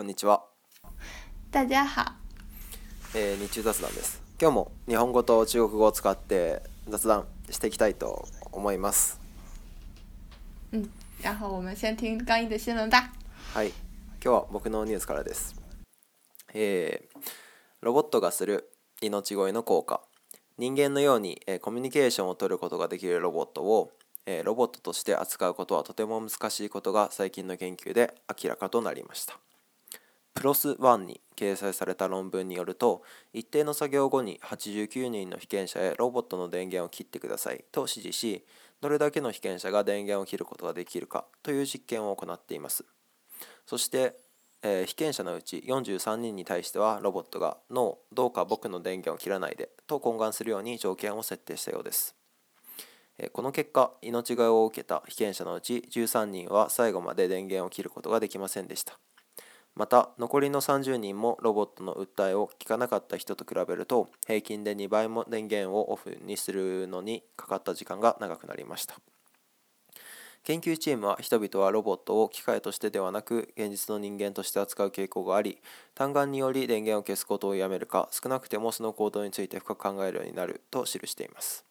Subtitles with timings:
[0.00, 0.46] こんにちは。
[1.50, 2.10] 大家好。
[3.14, 4.22] えー、日中雑談です。
[4.40, 9.20] 今日も日本語と中国語を使って雑談していきたいと思います。
[10.72, 10.90] うん。
[11.20, 13.12] 然后我们先听刚毅的新闻吧。
[13.52, 13.66] はい。
[13.66, 13.76] 今
[14.22, 15.54] 日は僕のニュースからです。
[16.54, 17.18] えー、
[17.82, 18.72] ロボットがする
[19.02, 20.00] 命乞いの効果。
[20.56, 23.92] 人間のように、えー、コミュニケーションを取ることができるロボットを
[24.24, 29.36] えロボットとして扱うことはとても難しいことが最近の研究で明らかとなりました
[30.40, 33.02] プロス1に掲載された論文によると
[33.34, 38.46] 一定の作業後に89人の被験者へロボットの電源を切ってくださいと指示し
[38.80, 42.86] どれだけの被験者が電源を切ることができるかという実験を行っています
[43.66, 44.14] そして、
[44.62, 52.16] えー、被験者のうち43人に対してはロボットが「NO どうか僕の電源を切らないで」と懇願するように条件を設定したようです
[53.18, 58.98] えこの結果命がいを受けた被験者のうち13人は最後まで電源を切ることができませんでした
[59.80, 68.96] また残りの30人もロボットの訴えを聞かなかった人と比べると平均で2倍も電源をオフにするのにかかった時間が長くなりました
[70.44, 75.56] 研究チームは人々はロボットを機械としてではなく現実の人間として扱う傾向があり
[75.94, 81.64] 単眼により電源を消すことをやめるか少なくてもその行動について深く考えるようになると記しています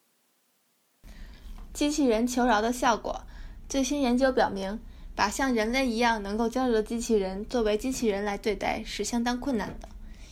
[1.76, 3.24] 机器人求饶的效果
[3.70, 4.80] 最新研究表明
[5.20, 9.90] 把像人类一样能够交流的机器人作为机器人来对待是相当困难的。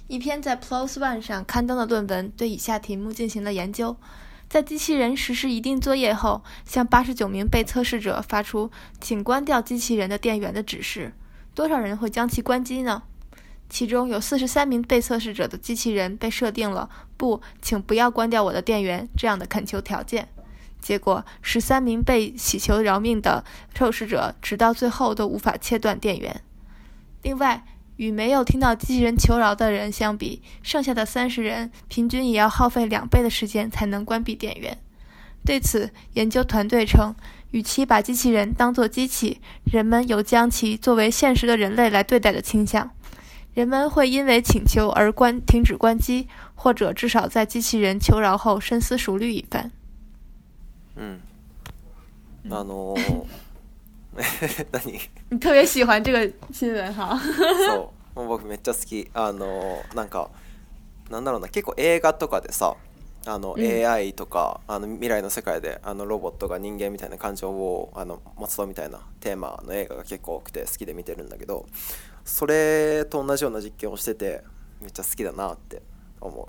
[0.08, 3.98] 一篇在《Plus One》上刊登的论文对以下题目进行了研究：
[4.48, 8.72] 在机器人实施一定作业后，向八十九名被测试者发出
[9.02, 11.12] “请关掉机器人的电源”的指示，
[11.54, 13.04] 多少人会将其关机呢？
[13.70, 20.30] 其中有四十三名被测试者的机器人被设定了“不，请不要关掉我的电源”这样的恳求条件。
[20.81, 23.44] 结果，十三名被乞求饶命的
[23.78, 26.42] 受试者，直到最后都无法切断电源。
[27.23, 27.66] 另外，
[27.97, 34.78] 与没有听到机器人求饶的人相比，剩下的三十人平均也要耗费两倍的时间才能关闭电源。
[35.45, 37.16] 对此，研究团队称，
[37.52, 42.91] 与其把机器人当作机器，人们有将其作为现实的人类来对待的倾向。
[43.53, 49.72] 人们会因为请求而关停止关机，或者至少在机器人求饶后深思熟虑一番。
[51.03, 51.19] ん
[52.50, 53.25] あのー、
[54.72, 55.40] 何？
[55.40, 57.19] 特别喜欢这个新闻哈。
[58.16, 59.09] そう、僕めっちゃ好き。
[59.13, 60.30] あのー、なんか
[61.09, 62.75] なんだろうな、結構映画とかでさ。
[63.25, 71.66] あの AI とか、うん、あの未来の世界であのロボットが人間みたいな感情をあの持つとみたいなテーマの映画が結構多くて好きで見てるんだけど
[72.24, 74.44] それと同じような実験をしてて
[74.79, 75.81] めっちゃ好きだなって
[76.22, 76.47] 思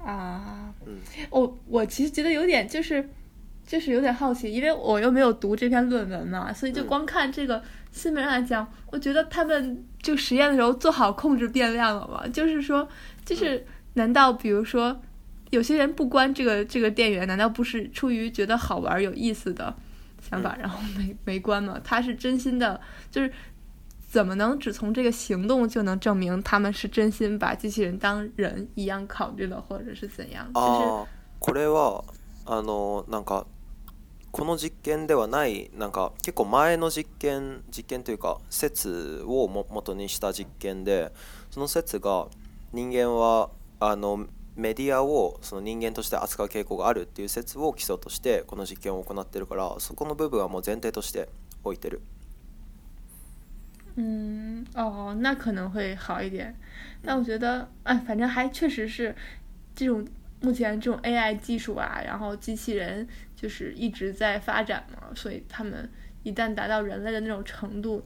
[0.04, 1.02] 啊，嗯、
[1.32, 3.04] 我我其实觉得有点就是
[3.68, 7.62] 就是有点好奇，因为我又没有读这篇论文嘛，所以就光看这个
[7.92, 8.66] 新闻来讲。
[8.90, 12.88] 我觉得他们就实验的时候做好控制变量了嘛，就是说，
[13.26, 13.62] 就是
[13.92, 14.98] 难道比如说，
[15.50, 19.74] 有些人不关这个这个电源，难道不是出于觉得好玩有意思的
[20.22, 21.78] 想法，然后没没关吗？
[21.84, 22.80] 他是真心的，
[23.10, 23.30] 就是
[24.10, 30.46] 怎么能只从这个行动就能证明他们是真心把机器人当人一样考虑了，或者是怎样？
[30.54, 31.04] 啊，
[31.38, 32.02] これは
[32.46, 33.44] あのなんか。
[34.32, 41.12] この実験ではないなんか結構前の実験実験というか説をも元にした実験で
[41.50, 42.26] その説が
[42.72, 43.50] 人間は
[43.80, 51.28] あのメディアをその人間として扱う傾向があるっていう説を基礎としてこの実験を行ってるからそこの部分はもう前提として
[51.64, 52.02] 置いてる。
[53.96, 56.54] 嗯，哦，那可能会好一点。
[57.04, 59.12] 但我觉得，哎，反正还确实是
[59.74, 60.06] 这种
[60.40, 63.08] 目前这种 AI 技术啊，然后机器人
[63.40, 65.88] 就是一直在发展嘛，所以他们
[66.24, 68.02] 一旦达到人类的那种程度，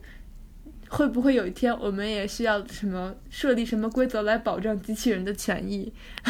[0.89, 5.91] 会不会有一天我们也需要什么设立什么规则来保障机器人的权益？
[6.25, 6.29] う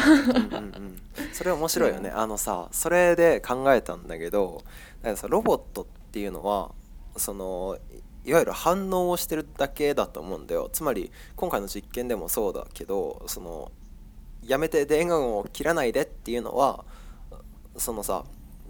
[0.80, 0.98] ん
[1.34, 2.10] それ面白いよね。
[2.12, 4.64] あのさ、それで考えたんだけど、
[5.02, 6.72] なんかさロボットっていうのは
[7.18, 7.76] その
[8.24, 13.70] いわゆる反応をしてるだけだと思うんだよつまり今回の実験でもそうだけどその
[14.46, 16.86] やめて電源を切らないでっていうのは
[17.76, 18.24] そのさ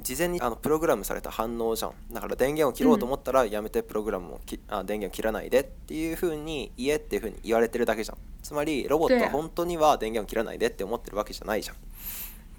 [0.04, 11.76] 事前にあのプログラムされた反応じゃんだから電源を切ろうと思ったらやめてプログラムをき、あ電源を切らないでっていうふうに言えっていうふうに言われてるだけじゃんつまりロボットは本当には電源を切らないでって思ってるわけじゃないじゃん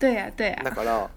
[0.05, 1.09] だから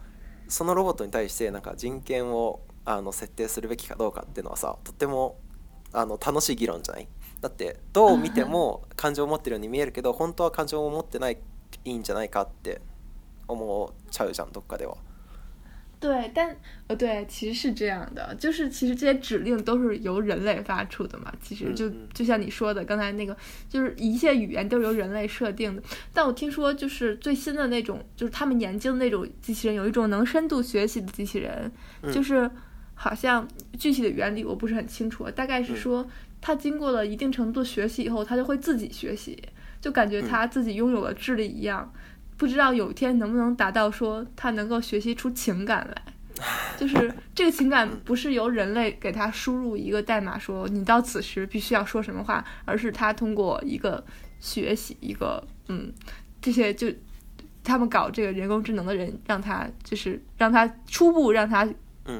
[0.48, 5.36] そのロボットに対してなんか人権をあの設定するべきかどうかっていうのはさとっても
[5.92, 7.08] あの楽しい議論じゃない
[7.40, 11.38] だってどう見ても感情を持ってるように見えるけど本当は感情を持ってない
[11.84, 12.80] いいんじゃないかって
[13.48, 14.96] 思っちゃうじゃんどっかでは
[16.00, 16.54] 对，但
[16.86, 21.32] 呃，对，其实是这样的，就是其实这些指令都是由人类发出的嘛。
[21.42, 23.36] 其实就就像你说的，刚才那个，
[23.68, 25.82] 就是一切语言都是由人类设定的。
[26.12, 31.70] 但我听说，就是最新的那种，就是他们研究的那种机器人，有一种能深度学习的机器人，
[32.12, 32.48] 就是
[32.94, 33.46] 好像
[33.76, 36.08] 具体的原理我不是很清楚，大概是说
[36.40, 39.36] 它经过了一定程度学习以后，它就会自己学习，
[39.80, 41.92] 就感觉它自己拥有了智力一样。
[42.38, 46.12] 不知道有一天能不能达到，说他能够学习出情感来，
[46.78, 54.02] 就是这个情感不是由人类给他输入一个代码，说你到此时必须要说什么话，而是他通过一个
[54.38, 55.92] 学习，一个嗯，
[56.40, 56.86] 这些就
[57.64, 61.66] 他们搞这个人工智能的人让他就是让他初步让他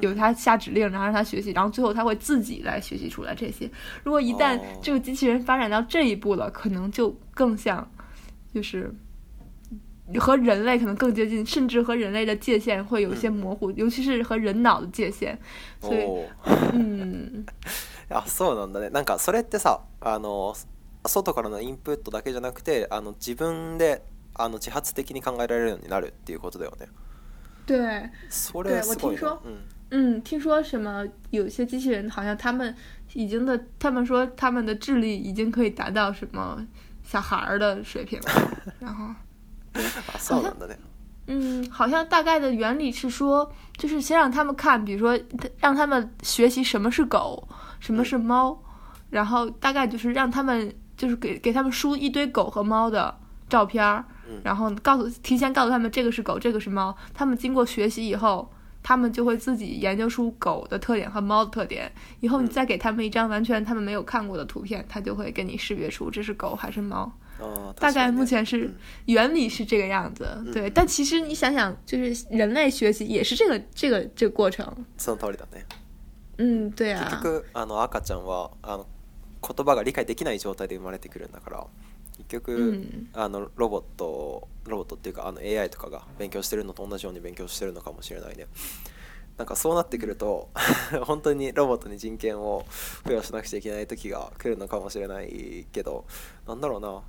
[0.01, 3.71] 有他下指令，然后让他学习，然后最后他会自己来学习出来这些。
[4.03, 7.89] 如果一旦这个机器人发展到这一步了，可能就更像
[8.53, 8.93] 就是。
[10.17, 15.37] 和人类可能更接近，甚至和人类的界限会有些模糊，尤其是和人脑的界限。
[15.81, 16.01] 所以，
[16.73, 17.45] 嗯。
[18.07, 18.89] 啊， そうなんだね。
[18.89, 20.55] なんかそれってさ、あの
[21.05, 24.01] 外からのインプットだけじゃなくて、あの自分で
[24.33, 26.87] あの自発的に考えられるようになるっていうことだよね。
[27.67, 29.39] 对，对，我听说，
[29.91, 31.05] 嗯，听说什么？
[31.29, 32.75] 有些机器人好像他们
[33.13, 36.65] 已经的，他们说他们的智力已经可以达到什么
[37.03, 39.13] 小孩儿的水平了，然后。
[40.19, 40.43] 好像，
[41.27, 45.17] 嗯，好像大概的原理是说，就是先让他们看，比如说，
[45.59, 47.47] 让他们学习什么是狗，
[47.79, 48.57] 什么是猫，
[49.09, 53.15] 然后大概就是让他们，就是给给他们输一堆狗和猫的
[53.47, 54.03] 照片，
[54.43, 56.95] 然后告诉提前告诉他们这个是狗，这个是猫。
[57.13, 58.51] 他们经过学习以后，
[58.81, 61.91] 他们就会自己研究出狗的特点和猫的特点。
[62.21, 67.11] 以后你再给他们一张完全他们没有看过的图片，他就会跟你识别出这是狗还是猫。
[67.39, 68.69] 哦、大概目前是
[69.05, 70.69] 原理是这个样子，嗯、对。
[70.69, 74.65] 但其实你想想，就是人类学习也是这个这个这个过程。
[74.97, 75.63] その通りだね。
[76.37, 76.99] うん对啊。
[76.99, 78.85] 結局あの赤ちゃんはあの
[79.41, 81.65] 言葉が理解できない状態で生まれてくるんだから。
[82.27, 88.45] 結局、うん、あのロボットロボットっていうかあの AI とかが勉強してるのと同じように勉強してるのかもしれないね
[89.37, 90.49] なんかそうなってくると
[91.07, 92.65] 本当にロボットに人権を
[93.05, 96.03] 付与しなくちゃいけない時が来るのかもしれないけど
[96.45, 97.01] なんだろうな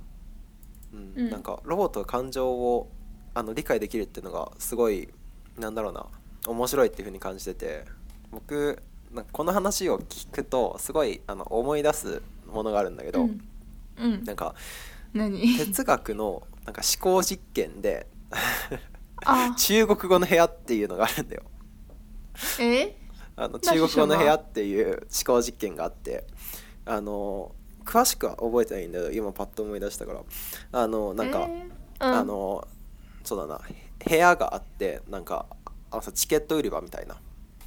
[0.93, 2.91] うん、なんかロボットが感情を
[3.33, 5.09] あの理解できるっていうのがすごい
[5.57, 6.05] なんだろうな
[6.47, 7.85] 面白いっていう風に感じてて
[8.31, 12.21] 僕なんかこの話を聞くとすごいあの思い出す
[12.51, 13.41] ものがあるんだけど、うん
[13.99, 14.55] うん、なんか
[15.13, 18.07] 哲学のなんか思考実験で
[19.57, 21.43] 中国語の部屋っていうのがあるんだよ。
[23.35, 26.25] あの中国語の部屋っていう思考実験があって
[26.85, 27.53] あの
[27.85, 30.21] 詳しくは覚えてないんだけど今パッと思い出したから
[30.81, 32.67] あのなんか、えーうん、あの
[33.23, 33.59] そうだな
[34.09, 35.45] 部屋があってなんか
[35.91, 37.15] あのさチケット売り場みたいな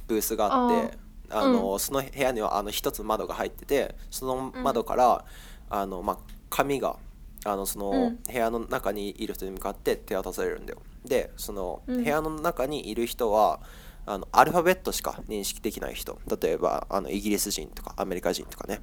[0.07, 0.97] ブースがあって
[1.29, 5.25] あの、うん、その部屋にはあの一つ窓が入っててその窓から、
[5.71, 6.17] うん、あのま
[6.49, 6.97] 紙が
[7.45, 10.79] あのその部屋の中にいる人に向かって手渡されるんだよ。
[11.07, 13.59] でその部屋の中にいる人は、
[14.07, 18.81] あのアルファベットしか認識できない人例えばあのイギリス人とかアメリカ人とかね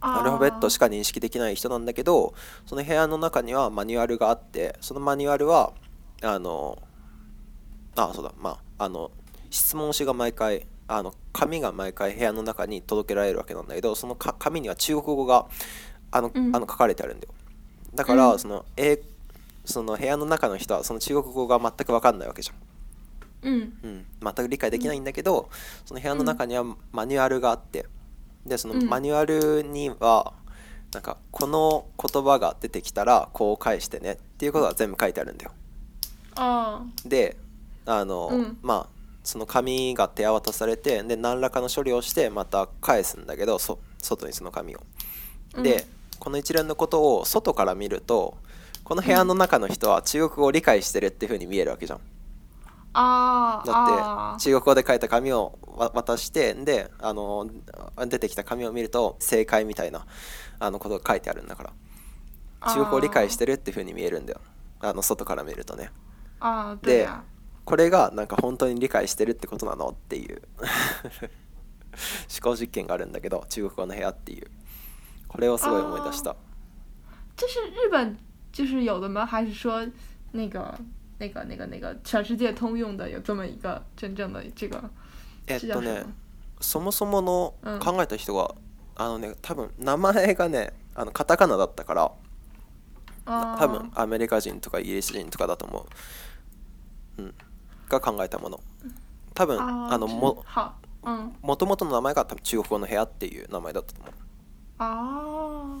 [0.00, 2.34] アルファベットしか認識できない人なんだけど
[2.66, 5.72] その部屋の中にはマニュアルがあってそのマニュアルは
[6.22, 6.78] あの
[7.96, 9.10] あそうだまああの
[9.50, 15.46] 質問紙が毎回あの紙が毎回部屋の中に届けられるわけなんだけどその紙には中国語が
[16.12, 17.34] あの、うん、あの書かれてあるんだよ
[17.94, 19.00] だから、その英
[19.64, 23.48] その部屋の中の人はその中国語が全く分かんないわけじゃん。
[23.50, 25.48] うん、うん、全く理解できないんだけど、
[25.86, 27.86] その部屋の中にはマニュアルがあって、
[28.48, 30.38] でそのマニュアルには、う
[30.94, 35.52] なんかこの言葉が出てきたらこう返してねっていうことが全部書いてあるんだよ。
[37.04, 37.36] で
[37.84, 38.86] あの、うん、まあ
[39.22, 44.80] その紙が手渡されてで何らかの処理をしてまた返すんだけどそ外にその紙を。
[45.62, 45.82] で、うん、
[46.20, 48.38] この一連のことを外から見ると
[48.82, 52.00] この部屋の中の人は中国語を理解してるっていうふうに見えるわけじゃん。
[52.92, 53.58] だ
[54.34, 55.58] って中国語で書いた紙を
[55.94, 57.48] 渡してであの
[58.06, 60.06] 出てきた紙を見ると正解みたいな
[60.58, 61.64] あのことが書いてあるんだか
[62.62, 64.40] ら中国語を理解してるっていうふうに見えるんだよ
[64.80, 65.90] あの外から見るとね。
[66.82, 67.08] で
[67.64, 71.30] これがなんか本当に理解してるってことなのっていう思
[72.42, 74.46] 考実験があるんだけど中国語の部屋っていう
[75.26, 76.36] これをすごい思い出した。
[77.36, 78.16] 这是日本
[78.50, 79.24] 就是有的吗？
[79.24, 79.86] 还是说
[80.32, 80.74] 那个
[81.18, 84.80] 那个那个那个全世界通用的有这么一个真正的这个
[85.46, 86.04] えっとね
[86.60, 88.54] そもそもの考えた人が、うん、
[89.04, 92.12] あのね多分名前がねあのカタカナだったから
[93.58, 95.86] 多分アメリカ人とかイギリス人とかだと思
[97.18, 97.34] う、うん、
[97.88, 98.60] が考えたもの
[99.34, 100.44] 多分あのも
[101.42, 104.14] もともとの名前が多分中国語の部屋っていう名前だったと思う
[104.78, 105.78] あ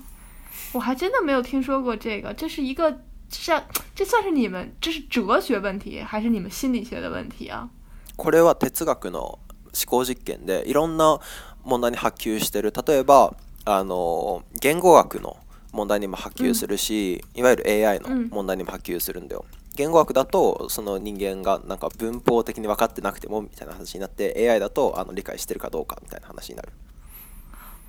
[0.74, 2.92] 我还真的没有听说过这个，这是一个
[3.36, 3.62] 算
[3.94, 7.68] 这算是你们这是哲学問題、还是你们心理学的問題啊？
[8.16, 9.38] これは哲学の
[9.72, 11.20] 思考実験でいろんな
[11.62, 15.36] 問題に波及してる例えばあの言語学の
[15.72, 19.44] 問題にも波及するし、いわゆる AI の問題にも波及するんだよ、
[19.76, 26.70] 言語学だとその人間がなんか文法的に分かってなくてもみたいな話になって AI だとあの理解してるかどうかみたいな話になる。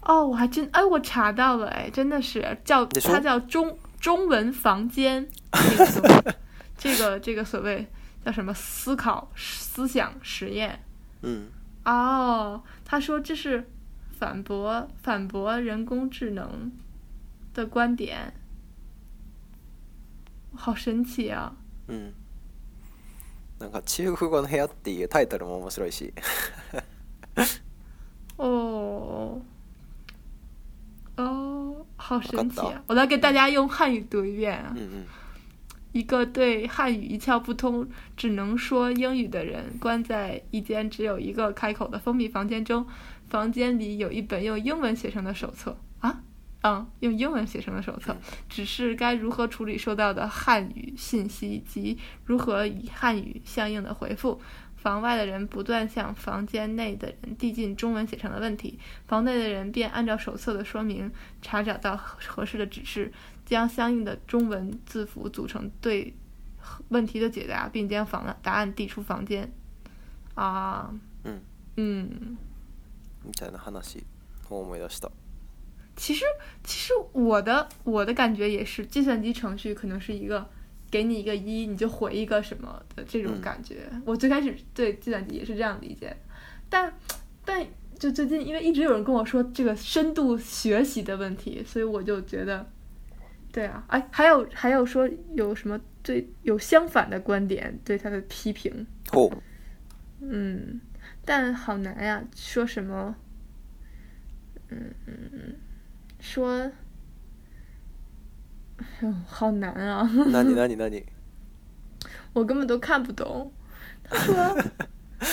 [0.02, 5.28] 哦，我还真哎，我查到了，哎，真的是叫它叫中中文房间，
[6.78, 7.86] 这个这个所谓
[8.26, 10.80] 叫什么思考思想实验，
[11.22, 11.50] 嗯，
[11.84, 13.70] 哦，他说这是
[14.18, 16.72] 反驳反驳人工智能
[17.54, 18.34] 的观点，
[20.56, 21.54] 好神奇啊！
[21.88, 22.14] 嗯，
[23.60, 26.14] なんか中国語の部屋っていうタイトルも面白いし。
[28.38, 29.42] 哦。
[32.18, 32.60] 好神奇！
[32.88, 34.74] 我来给大家用汉语读一遍啊。
[34.76, 35.04] 嗯嗯，
[35.92, 37.88] 一个对汉语一窍不通，
[38.18, 42.84] 只能说英语的人，关在一间只有一个开口的封闭房间中，
[43.28, 46.22] 房间里有一本用英文写成的手册啊，
[46.64, 48.18] 嗯，用英文写成的手册，
[48.50, 54.42] 只是该如何处理收到的汉语信息及如何以汉语相应的回复。
[54.80, 63.12] 房外的人不断向房间内的人递进中文写成的问题，房内的人便按照手册的说明查找到合适的指示，
[63.46, 66.14] 将相应的中文字符组成对
[66.90, 69.52] 问题的解答，并将房答案递出房间。
[70.36, 70.94] 啊，
[71.26, 71.42] 嗯
[71.76, 72.38] 嗯。
[73.28, 73.82] みたいな話
[74.50, 75.10] を思い出した。
[75.98, 76.24] 其实，
[76.64, 80.50] 其实我的我的感觉也是，计算机程序可能是一个。
[80.92, 83.88] 给你一个一，你就回一个什么的这种感觉。
[84.06, 86.16] 我最开始对计算机也是这样理解，
[86.70, 86.92] 但
[87.46, 87.66] 但
[87.98, 92.68] 就最近，因为一直有人跟我说这个深度学习的问题，所以我就觉得，
[93.52, 98.86] 对啊，哎，还有还有说有什么对有相反的观点对他的批评。
[99.12, 99.30] 哦，
[100.22, 100.82] 嗯，
[101.24, 103.16] 但好难呀，说什么？
[104.70, 105.56] 嗯嗯嗯，
[106.20, 106.72] 说。
[109.02, 110.10] 哎呦，好难啊！
[110.28, 111.04] 那你那你那你，
[112.34, 113.52] 我根本都看不懂。
[114.04, 114.58] 他说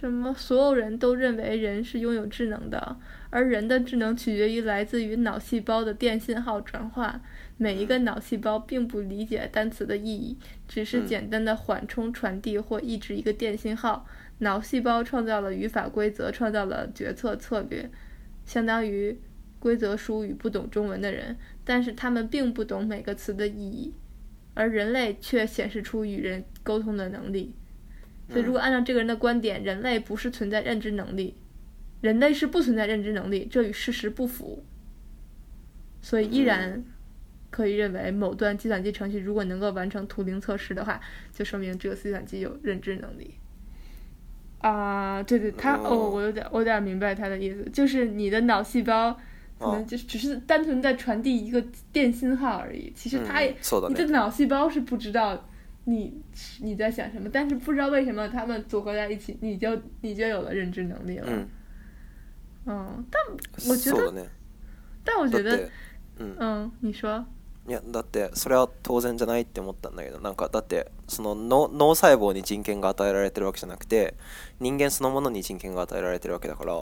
[0.00, 0.32] 什么？
[0.34, 2.96] 所有人都认为人是拥有智能的，
[3.28, 7.20] 而人的智能取决于来自于脑细胞的电信号转化。
[7.58, 14.06] 每一个脑细胞并不理解单词的意义，只是简单的缓冲、传递或抑制一个电信号。
[14.38, 17.90] 脑细胞创造了语法规则，创造了决策策略，
[18.46, 19.20] 相当于。
[19.62, 23.94] 规则书与不懂中文的人，但是他们并不懂每个词的意义，
[24.54, 27.54] 而人类却显示出与人沟通的能力。
[28.28, 31.36] 所以，如果按照这个人的观点，人类不是存在认知能力，
[32.00, 34.64] 人类是不存在认知能力，这与事实不符。
[36.00, 36.82] 所以，依然
[37.50, 41.00] 可以认为，某段计算机程序如果能够完成图灵测试的话，
[41.32, 43.34] 就说明这个计算机有认知能力。
[44.58, 49.16] 啊，对对，他哦，我有点，我有点明白他的意思，就是你的脑细胞。
[49.62, 52.92] 可能就是只是单纯在传递一个电信号而已。
[52.96, 53.54] 其实他、也，
[53.88, 55.44] 你的脑细胞是不知道
[55.84, 56.20] 你
[56.60, 59.68] 你在想什么，但是不知道为什么他们组合在一起，你就
[60.00, 61.28] 你就有了认知能力了。
[62.66, 63.20] 嗯，但
[63.68, 64.26] 我觉得，
[65.04, 65.70] 但我觉得，
[66.38, 67.24] 嗯，你说。
[67.68, 74.14] いやだってそれは当然じゃないって思ったんだけど、なんかだってその脳脳細胞に人権が与えられてるわけじゃなくて、
[74.58, 76.74] 人間そのものに人権が与えられてるわけだから、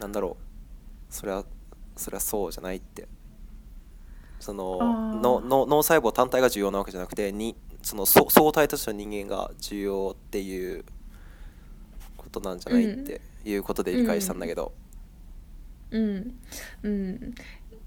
[0.00, 0.44] なんだろう、
[1.14, 1.44] それは。
[1.96, 3.06] それはそうじゃないって
[4.40, 4.78] その
[5.14, 10.84] のの脳細胞単体が重要なわけじゃなくてにその相対としての人間が重要っていう
[12.16, 14.72] ことなんじゃないっていうことで理解したんだけど。
[15.92, 16.32] うう
[16.82, 17.34] う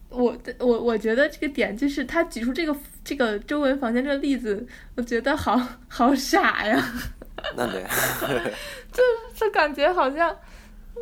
[0.09, 2.73] 我我我觉得这个点就是他举出这个
[3.03, 5.57] 这个中文房间这个例子，我觉得好
[5.89, 6.81] 好傻呀。
[7.57, 7.81] 那得，
[8.93, 9.03] 就
[9.35, 10.31] 就感觉好像，
[10.95, 11.01] 嗯，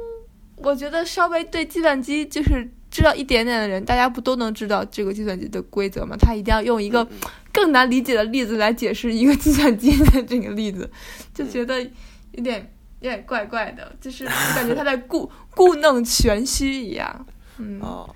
[0.57, 6.16] 我觉得稍微对计算机就是知道一点点的人，大家不都能知道这个计算机的规则吗？
[6.18, 7.06] 他一定要用一个
[7.52, 10.90] 更难理解的例子来解释一个计算机的这个例子，
[11.36, 12.72] 就觉得有点
[13.02, 17.28] 有点怪怪的，就是感觉他在故故弄玄虚一样。
[17.58, 18.10] 嗯哦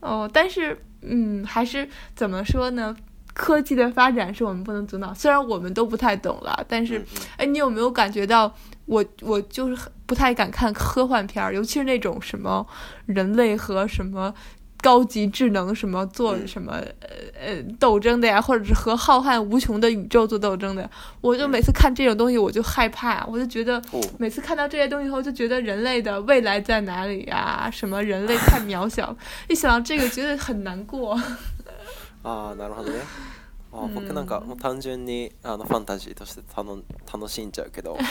[0.00, 2.94] 哦，但是嗯，还是怎么说呢？
[3.32, 7.02] 科技的发展是我们不能阻挡，虽然我们都不太懂了，但是
[7.38, 8.54] 哎，你有没有感觉到？
[8.90, 12.66] 我我就是不太敢看科幻片儿，尤其是那种什么
[13.06, 14.34] 人类和什么
[14.82, 17.08] 高级智能什么做什么呃
[17.40, 20.90] 呃斗争的呀，或者是和浩瀚无穷的宇宙做斗争的。
[21.20, 23.80] 我就每次看这种东西，我就害怕，我就觉得，
[24.18, 27.70] 每次看到这些东西后，就觉得人类的未来在哪里呀？
[27.72, 29.16] 什么人类太渺小，
[29.48, 31.14] 一想到这个，觉得很难过。
[32.24, 32.92] 啊，难啊多。
[33.72, 37.96] あ僕なんかもう単純にあのファンタジーとして楽楽しんじゃうけど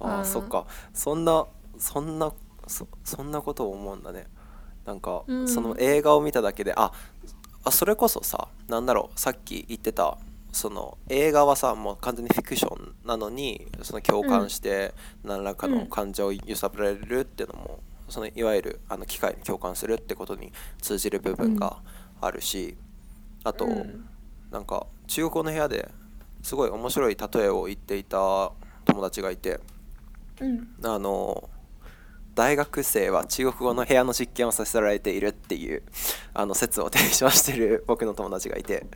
[0.00, 1.46] ああそっかそんな
[1.78, 2.32] そんな
[2.66, 4.26] そそんなことを思うんだね
[4.84, 6.90] なんか、その映画を見ただけであ
[7.64, 10.18] あそれこそさなんだろうさっき言ってた
[10.52, 22.76] その映画はさもう完全にフィクションなのにその共感して何らかの感情を揺さぶられるっていうのも、うん、そのいわゆるあの機械に共感するってことに通じる部分が、うんあるし
[23.44, 24.04] あと、うん、
[24.52, 25.88] なんか中国語の部屋で
[26.42, 28.52] すごい面白い例えを言っていた
[28.84, 29.60] 友達がいて、
[30.40, 31.48] うん、あの
[32.36, 35.82] 大学生は中国語の部屋の実験をさせられているっていう
[36.32, 38.86] あの説を提唱してる 僕の友達がいて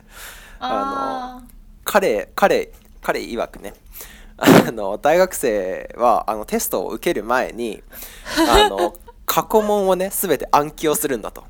[0.59, 1.47] あの
[1.83, 3.73] 彼彼彼曰くね
[4.37, 7.83] あの大学生はあのテストを受ける前に
[8.63, 11.43] あの 過去問をね全て暗記をするんだと。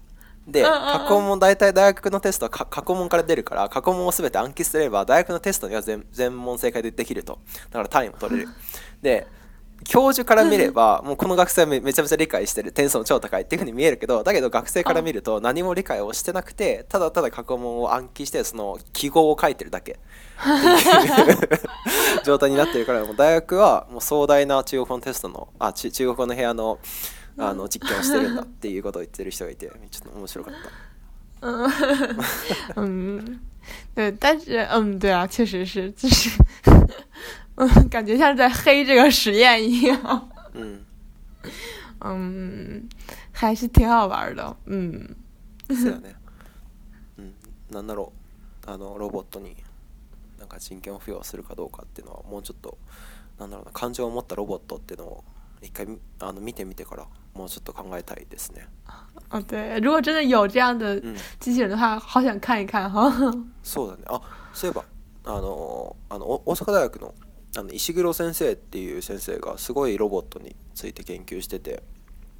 [0.47, 8.47] で過去問大体大学のテストは過去問から出るから過去問を全て暗記すれば大学のテストには全全問正解でできるとだから単位も取れる
[9.01, 9.27] で
[9.83, 21.59] 教授から見れば、もうこの学生はめちゃめちゃ理解してる点数も超高いっていうふうに見えるけどだけど学生から見ると何も理解をしてなくてただただ過去問を暗記してその記号を書いてるだけっていう
[22.23, 26.79] 状態になってるからもう大学はもう壮大な中国語のテストのあ中国語の部屋の
[27.39, 30.87] あの実験をしてるんだっていうことを言ってる人がいて ちょっと面白かった。
[32.75, 33.39] 嗯，
[33.93, 36.31] 对，但是嗯，对啊，确实是，就是，
[37.57, 39.95] 嗯，感觉像是在黑这个实验一样。
[40.53, 40.83] 嗯，
[41.99, 42.89] 嗯，
[43.31, 44.55] 还是挺好玩的。
[44.65, 45.15] 嗯。
[45.69, 46.15] そうだね。
[47.19, 47.33] うん、
[47.69, 48.11] なんだろ
[48.65, 49.55] う、あのロボットに
[50.39, 52.77] なんか人権を付与するかどうかっていうのはもうちょっと
[53.37, 55.23] なんだろうな感情を持ったロボットっていうのを
[55.61, 55.85] 一回
[56.19, 57.05] あの見てみてから
[57.37, 58.67] もうちょっと考えたいですね。
[58.87, 59.05] あ、
[59.47, 60.99] 对，如果真的有这样的
[61.39, 63.11] 机器人的话，好想看一看哈。
[63.63, 64.03] そうだね。
[64.07, 64.19] あ、
[64.53, 64.83] そういえば
[65.25, 67.13] あのあの大阪大学の
[67.55, 71.83] あの石黒先生っていう先生がすごいロボットについて研究してて、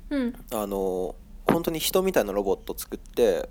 [0.09, 3.47] うん、あの本当に人みたいなロボット作って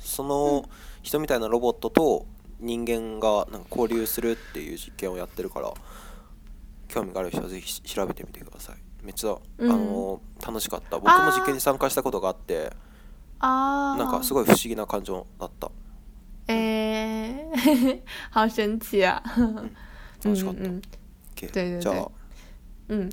[0.00, 0.68] その
[1.02, 2.26] 人みたいなロボットと
[2.60, 5.72] 人間がなんか交流するっていう実験をやってるから
[6.88, 8.87] 興味がある人は是非調べてみてください。
[9.08, 12.70] めっちゃ、あの楽しかった僕も実験に参加したことがあって
[13.38, 15.70] あなんかすごい不思議な感情だった
[16.46, 18.00] えー、
[18.34, 19.72] 好神奇啊、うん、
[20.22, 20.82] 楽しかった、うん
[21.80, 22.08] じゃ
[22.90, 23.10] あん、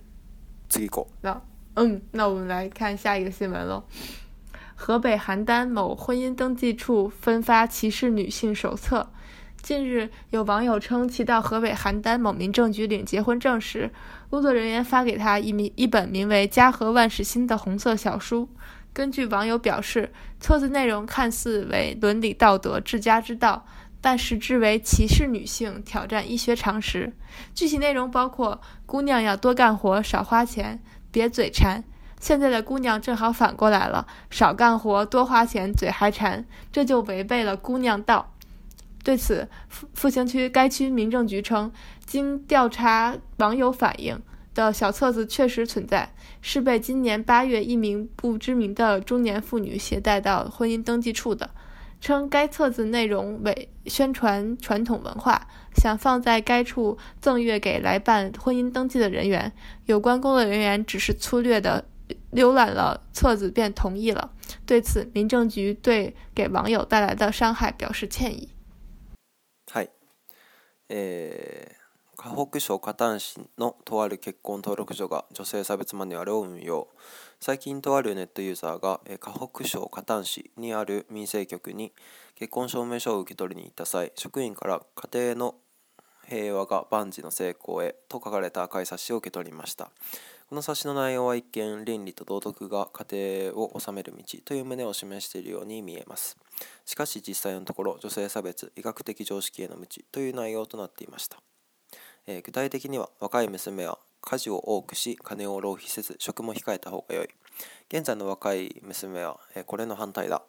[0.68, 1.42] 次行こう那
[1.76, 3.82] 嗯那我们来看下一个新闻喽
[4.76, 9.08] 河北邯郸某婚姻登记处分发歧视女性手册
[9.66, 13.90] 近日，有网友称，其到河北邯郸某民政局领结婚证时，
[14.30, 18.48] 工作人员发给他一名一本名为《家和万事兴》的红色小书。
[18.94, 23.66] 根据网友表示，册子内容看似为伦理道德、治家之道，
[24.00, 27.14] 但实质为歧视女性、挑战医学常识。
[27.56, 31.84] 具体内容包括：姑娘要多干活、少花钱，别嘴馋。
[32.20, 38.35] 现在的姑娘正好反过来了，少干活、多花钱，嘴还馋，这就违背了姑娘道。
[39.06, 41.72] 对此，复复兴区该区民政局称，
[42.08, 44.20] 经调查，网友反映
[44.56, 51.52] 的小册子确实存在，是被今年八月一名不知名的中年妇女携带到婚姻登记处的。
[52.02, 59.52] 称该册子内容为宣传传统文化，想放在该处赠阅给来办婚姻登记的人员。
[59.86, 61.86] 有关工作人员只是粗略的
[62.34, 64.32] 浏览了册子便同意了。
[64.66, 68.55] 对此，民政局对给网友带来的伤害表示歉意。
[70.90, 76.88] えー、河北省河丹市のとある結婚登録所が女性差別マニュアルを運用
[77.40, 81.92] 最近とあるネットユーザーが、え河北省河丹市にある民生局に
[82.34, 85.56] 結婚証明書を受け取りに行った際職員から家庭の
[86.28, 89.92] 平和が万事の成功へと書かれた赤い冊子を受け取りました
[90.48, 96.38] この冊子の内容は一見倫理と道徳が家庭を治める道という旨を示しているように見えます
[96.86, 101.38] しかし実際のところ女性差別医学的常識への道という内容となっていました、
[102.28, 107.28] えー、具体的には若い娘は家事を多くし金を浪費せず食も控えた方が良い
[107.92, 110.44] 現在の若い娘は、えー、これの反対だ、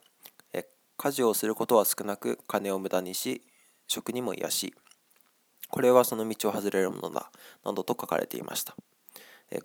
[0.53, 0.65] えー、
[0.99, 3.41] 家事をすることは少なく金を無駄にし
[3.89, 4.75] 食にも癒し
[5.71, 7.31] これはその道を外れるものだ
[7.65, 8.77] などと書かれていました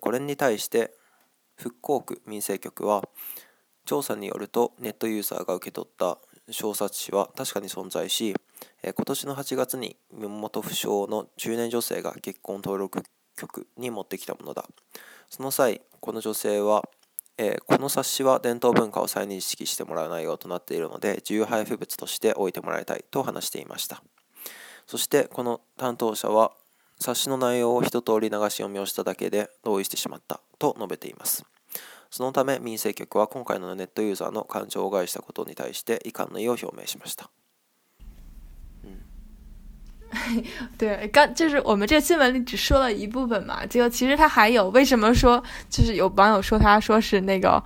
[0.00, 0.92] これに対して
[1.56, 3.02] 復興区民生局は
[3.84, 6.18] 調査によるとネットユーザーが受け取った
[6.50, 8.34] 小冊子は確かに存在し
[8.84, 13.02] 今年の8月に身元不詳の中年女性が結婚登録
[13.38, 14.64] 局に持ってきたものだ
[15.28, 16.88] その際この女性は
[17.38, 24.02] えこの冊子は伝統文化を再認識してもらう内容となっているので自由配布物として置いてもらいたいと話していました
[24.86, 26.52] そしてこの担当者は
[27.02, 31.44] 冊子の内容を一通り流し読みをしただけで同意してしまったと述べています
[32.10, 37.30] そのため民生局は今回のネットユーザーの感情を害したことに対して遺憾の意を表明しました。
[40.76, 47.62] 对，刚就是我们这新闻里只说了一部分嘛，结果其实他还有为什么说，就是有网友说他说是那个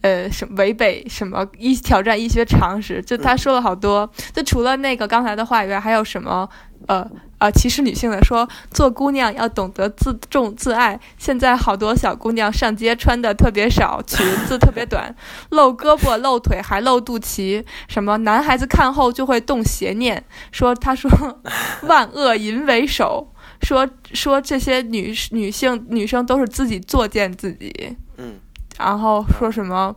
[0.00, 3.02] 呃，什么违背什么医挑战医学常识？
[3.02, 4.08] 就他说了好多。
[4.32, 6.48] 就除了那个刚才的话以外，还有什么？
[6.86, 7.04] 呃，
[7.38, 10.98] 呃歧视女性的说，做姑娘要懂得自重自爱。
[11.18, 15.12] 现在好多小姑娘上街穿的特别少，裙子特别短，
[15.50, 17.64] 露胳膊露腿还露肚脐。
[17.88, 21.10] 什么男孩子看后就会动邪念，说他说
[21.88, 23.32] 万恶淫为首，
[23.62, 27.96] 说说这些女女性女生都是自己作贱自己。
[28.18, 28.38] 嗯。
[28.78, 29.94] 然后说什么？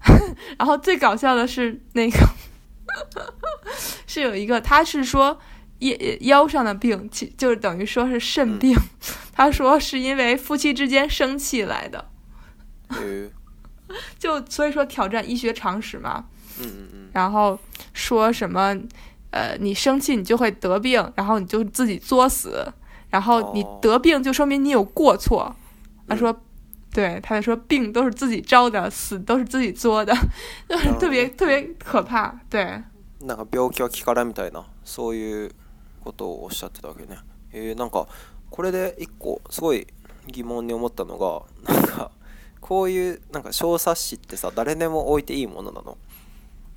[0.58, 2.18] 然后最搞笑的是那个，
[4.06, 5.38] 是有一个，他是说
[5.80, 8.74] 腰腰上的病，就等于说是肾病。
[9.32, 12.04] 他说是因为夫妻之间生气来的，
[14.18, 16.24] 就所以说挑战医学常识嘛。
[17.12, 17.58] 然后
[17.92, 18.74] 说什么？
[19.30, 22.70] 呃，你生气你就会得病，然后你就自己作死，
[23.08, 25.54] 然后你得病就说明你有过错。
[26.08, 26.34] 他说。
[26.92, 30.12] 对，他就说病都是自己招的，死都是自己作的，
[30.68, 32.32] 就是特别特别可怕。
[32.50, 32.82] 对。
[33.22, 35.52] なんか病気は気からみたいなそういう
[36.02, 37.18] ことをおっしゃってたわけね。
[37.52, 38.08] えー、なんか
[38.50, 39.86] これで一個すごい
[40.26, 42.10] 疑問に思ったのがなんか
[42.60, 45.96] こういうなんか小冊子ってさ誰でも置いていいものなの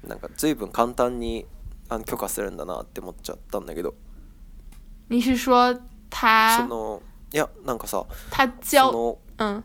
[0.07, 1.47] なんか随分簡単に
[1.89, 3.95] あの許可するんだなって思っちゃったんだけど。
[5.09, 5.73] 你是说
[6.11, 6.57] 他？
[6.57, 7.01] その
[7.33, 8.05] いやなんかさ。
[8.29, 9.63] 他そのうん。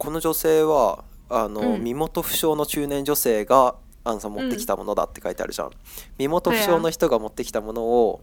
[0.00, 5.70] この女性はあの、うん身元不詳の中年女性があのさ持ってきたものだって書いてあるじゃん、
[6.18, 8.22] 身元不詳の人が持ってきたものを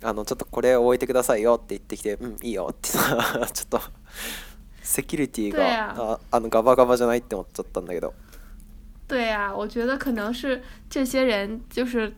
[0.00, 3.18] あのちょっとこれを置いてくださいよって言ってきて「うんいいよ」ってさ
[3.52, 3.80] ちょっと
[4.80, 8.14] セキュリティがああのガバガバじゃないって思っちゃったんだけど
[9.08, 12.12] 对呀、我觉得可能是这些人，就是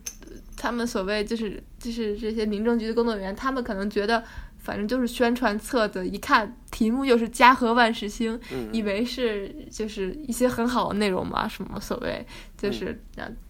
[0.58, 4.22] 他们所谓就是就是这些民政局的工作人员，他们可能觉得
[4.60, 8.38] 反正就是宣传册子，一看题目又是“家和万事兴”，
[8.72, 12.24] 以为是就是一些很好的内容嘛，什么所谓
[12.56, 13.02] 就是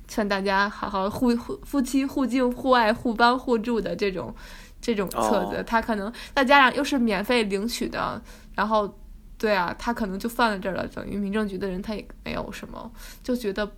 [0.07, 4.35] 劝大家好好互互夫妻互敬互爱互帮互助的这种
[4.81, 8.21] 这种册子，他可能那家长又是免费领取的，
[8.55, 8.97] 然后
[9.37, 12.89] 对啊，他可能就放在这儿了，等于民政局的人他也没有什么，
[13.25, 13.69] 就觉得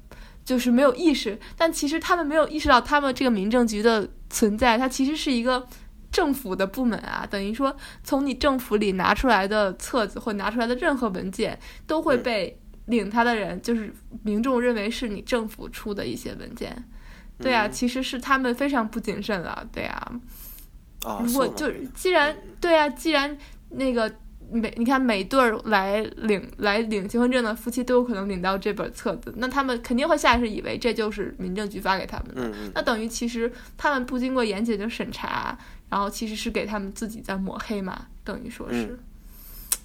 [0.44, 5.66] 就是没有意识，但其实他们没有意识到他们这个民政局的存在，它其实是一个。
[6.12, 16.84] 政府的部门啊，等于说从你政府里拿出来的册子或拿出来的任何文件，都会被领他的人，就是民众认为是你政府出的一些文件，
[17.38, 20.12] 对啊，其实是他们非常不谨慎了，对啊，
[21.06, 23.34] 啊，如果就是既然对啊，既然
[23.70, 24.14] 那个
[24.50, 35.56] 每你看每对来领来领结婚证的夫妻都有可能领到这本册子，那他们肯定会下意识以为这就是民政局发给他们的，那等于其实他们不经过严谨的审查。
[35.92, 38.98] 然后其实是给他们自己在抹黑嘛，等于说是，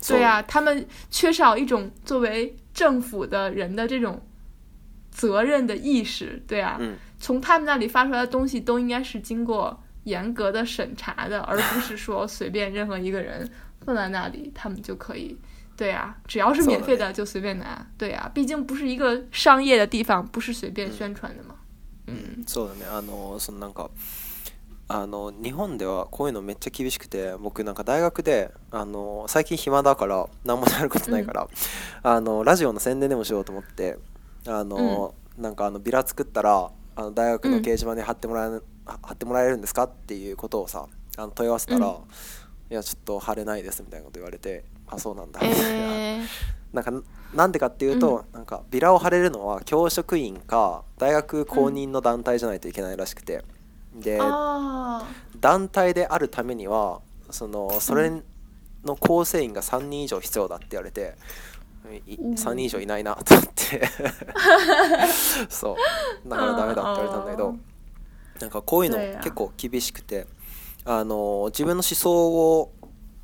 [0.07, 4.25] 对呀，他们缺少一种作为政府的人的这种
[5.11, 6.79] 责任的意识，对啊，
[7.19, 13.45] 从他们那里发出来的东西都应该是经过严格的审查的，而不是说随便任何一个人
[13.83, 15.37] 放在那里，他们就可以，
[15.75, 21.55] 对呀，只要是免费的就随便拿，对呀，毕竟不是一个商业的地方，不是随便宣传的嘛，
[22.05, 22.41] 嗯，
[24.89, 31.49] あの日本ではこういうのめっちゃ厳しくて僕なんか大学であの最近暇だから何もやることないから、うん、
[32.09, 33.97] あのラジオの宣伝でもしようと思って
[34.47, 41.95] あの、うん、なんかあのビラ作ったらあの大学の掲示板に貼ってもらえ、うん、貼ってもらえるんですかっていうことをさあの問い合わせたら、うん、い
[42.69, 46.23] やちょっと貼れないですみたいなこと言われてあそうなんだみたいな。
[46.73, 46.91] なんか
[47.33, 53.43] なんでかっていうと、うん、なんかビラを貼れるのは教職員か大学公認の団体じゃないといけないらしくて、
[53.99, 54.19] で
[55.39, 58.11] 団体であるためにはそのそれ
[58.83, 61.15] の構成員が3人以上必要だって言われて、
[61.85, 63.81] うん、3人以上いないなと思って
[65.49, 65.75] そ
[66.25, 67.55] うだからダメだって言われたんだけど
[68.39, 70.27] なんかこういうの結構厳しくて
[70.85, 72.27] あの自分の思想
[72.59, 72.71] を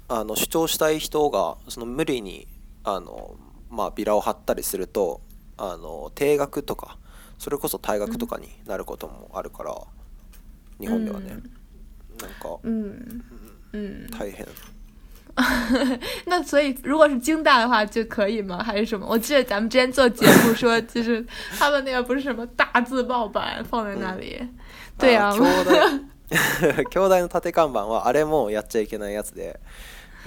[0.10, 2.48] あの主張したい人がその無理に
[2.84, 3.36] あの、
[3.70, 5.22] まあ、ビラを貼ったりすると
[5.58, 6.98] あの定額とか
[7.38, 9.72] それこそ退学とかになることもあるから。
[9.72, 10.03] うん
[10.80, 11.42] 日本ではね、うん、
[12.18, 14.48] なんか、大変。
[16.28, 18.64] 那所以，如果是京大的话就可以吗？
[18.64, 19.04] 还是什么？
[19.08, 21.26] 我记得咱们之前做节目说，就是
[21.58, 24.40] 他们那个不是什么大字报版放在那里，
[24.98, 25.32] 对啊。
[25.34, 25.44] 京
[27.10, 29.60] 大 の縦看板はあれもやっちゃいけないやつで。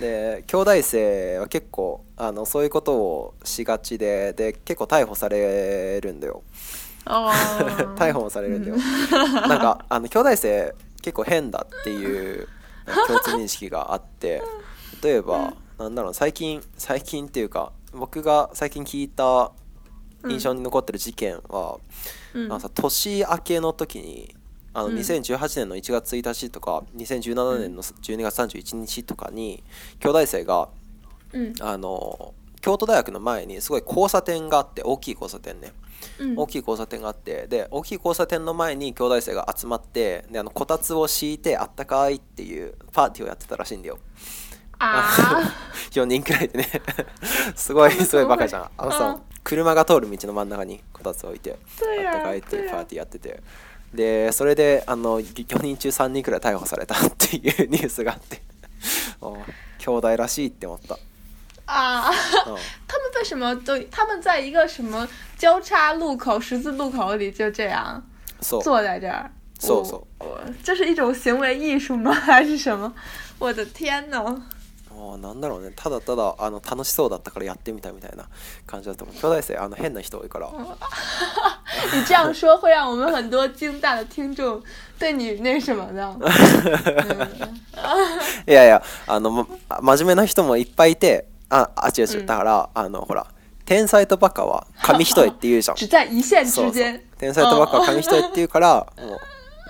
[0.01, 6.43] で京大生は結構あのそういうことをしがちでで結構逮捕されるんだよ。
[7.97, 8.77] 逮捕もされるんだよ、
[9.49, 12.49] なんかあの兄弟生結構変だっていう
[13.09, 14.43] 共通認識があって
[15.05, 19.53] 例えば、何なんだろう最近最近っていうか僕が最近聞いた
[20.29, 21.79] 印象に残ってる事件は、
[22.35, 24.35] うん、あのさ年明けの時に
[24.75, 29.63] あの2018年の1月1日とか、うん、2017年の12月31日とかに
[30.01, 30.69] 兄弟生が、
[31.33, 35.73] うん、あの京都大学の前にすごい交差点があって大きい交差点ね、
[36.37, 43.99] 大きい交差点があってで大きい交差点の前に兄弟生が集まってであのこたつを敷いてあったかいっていうパーティーをやってたらしいんだよ。
[44.79, 45.51] あ
[45.93, 46.69] 4 人くらいでね
[47.57, 53.43] すごいすごいバカじゃんあのさ車が通る道の真ん中にこたつ置いてあったかいっていうパーティーやってて
[53.95, 58.43] でそれであの4人中3人くらい逮捕されたっていうニュースがあって
[59.79, 60.99] 兄弟らしいって思った
[61.67, 62.11] 啊！
[62.89, 63.55] 他们为什么？
[63.65, 68.03] 都他们在一个什么交叉路口、十字路口里就这样
[68.41, 69.31] 坐在这儿？
[70.63, 72.13] 这是一种行为艺术吗？
[72.13, 72.93] 还是什么？
[73.39, 74.23] 我的天哪！
[75.21, 75.73] なんだろうね。
[75.77, 78.25] ただただあの楽しそうだったからやってみたみたいな
[78.67, 79.39] 感じだと思う。
[79.43, 80.49] 生あの変な人多いから。
[81.95, 84.63] 你这样说会让我们很多惊大的听众
[84.99, 86.03] 对你那什么的。
[88.47, 91.27] いやいやあのま真面目な人もいっぱいいて。
[91.49, 93.27] ああ違う違う、だからあのほら
[93.65, 99.19] 天才とバカは紙一重って言うじゃん只在 一線之そうそう天才とバカは紙一重って言うからもう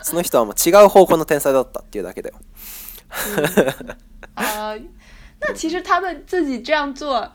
[0.02, 2.36] その人はもう違う方向の天才だったっていうだけだよ
[4.34, 4.74] 啊、
[5.40, 7.26] 那其实他们自己这样做，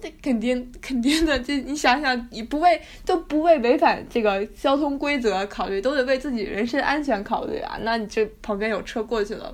[0.00, 7.78] 这肯定肯定的，这你想想，你不为都不为违反这个交通规则考虑，都得为自己人身安全考虑啊。
[7.82, 9.52] 那你这旁边有车过去了，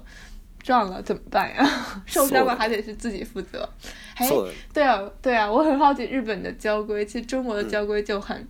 [0.63, 1.69] 撞了怎么办呀？
[2.07, 3.69] 受伤了还得是自己负责。
[4.17, 4.27] 哎，
[4.73, 8.47] 对啊，对啊，我很好奇日本的交规，其实中国的交规就很，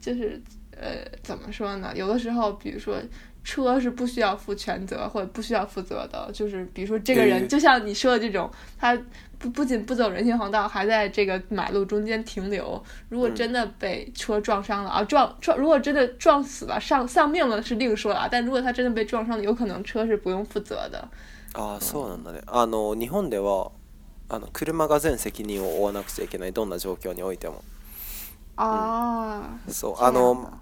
[0.00, 0.40] 就是
[0.72, 1.92] 呃，怎么说呢？
[1.94, 2.96] 有的时候，比如说
[3.44, 8.98] 车是不需要负全责或者不需要负责的，就是比如说这个人，就像你说的这种，他
[9.38, 12.82] 不不仅不走人行横道，还在这个马路中间停留。
[13.10, 21.06] 如果真的被车撞伤了啊，撞撞，如果真的撞死了、丧丧命了是另说啊，但如果他真的被撞伤了，有可能车是不用负责的。
[21.54, 23.70] ああそうなんだねあの日本では
[24.28, 27.62] あの車が全責任を負わなくちゃいけないどんな状況においても
[28.56, 30.52] ああ、うん、そうあの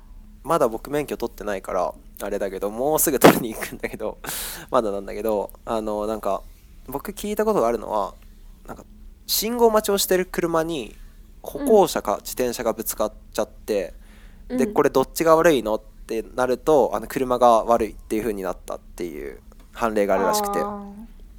[0.44, 4.18] まだ僕免許取ってないからあれだけどもうすぐ取りに行くんだけど
[4.70, 6.42] まだなんだけどあのなんか
[6.87, 8.14] 僕聞いたことがあるのは
[8.66, 8.85] なんか
[9.27, 10.96] 信号待ちをしてる車に
[11.42, 13.92] 歩行者か自転車がぶつかっちゃって、
[14.48, 19.40] うん、でこれどっちが悪いのってなるとあの車が悪いっていう風になったっていう
[19.78, 20.58] 判例があるらしくて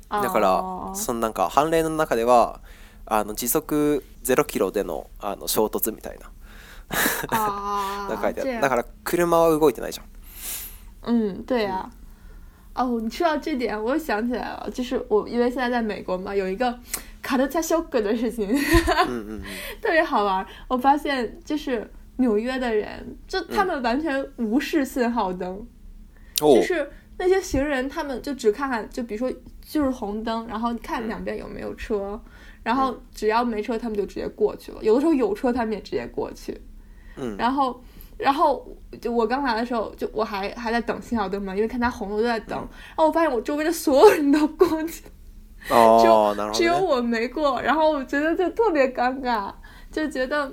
[0.10, 2.62] だからそのなんか判例の中では
[3.06, 6.32] あの時速0キロでのあの衝突みたいな
[8.08, 10.06] だから車は動いてないじゃん。
[11.04, 11.92] うん对呀、啊。
[12.86, 16.74] 哦，你说到这点，我又想起来了，就是我因为现在在美国嘛，有一个
[17.22, 18.48] 卡特加修格的事情，
[19.08, 19.42] 嗯嗯
[19.82, 20.46] 特别好玩。
[20.70, 25.68] 我发现就是纽约的人，就他们完全无视信号灯，
[26.42, 26.90] 嗯、就是
[27.20, 29.30] 那些行人，他们就只看看，就比如说
[29.62, 32.20] 就是红灯，然后你看两边有没有车，
[32.64, 34.78] 然后只要没车，他们就直接过去了。
[34.82, 36.58] 有的时候有车，他们也直接过去。
[37.18, 37.78] 嗯，然后，
[38.18, 38.66] 然后
[39.02, 42.58] 就我刚来的时候，就我还还在等信号灯嘛，因为看它红了我就在等。
[42.58, 47.62] 然后我发现我周围的所有人都过，就只有我没过。
[47.62, 49.54] 然后我觉得就特别尴尬，
[49.92, 50.50] 就觉得。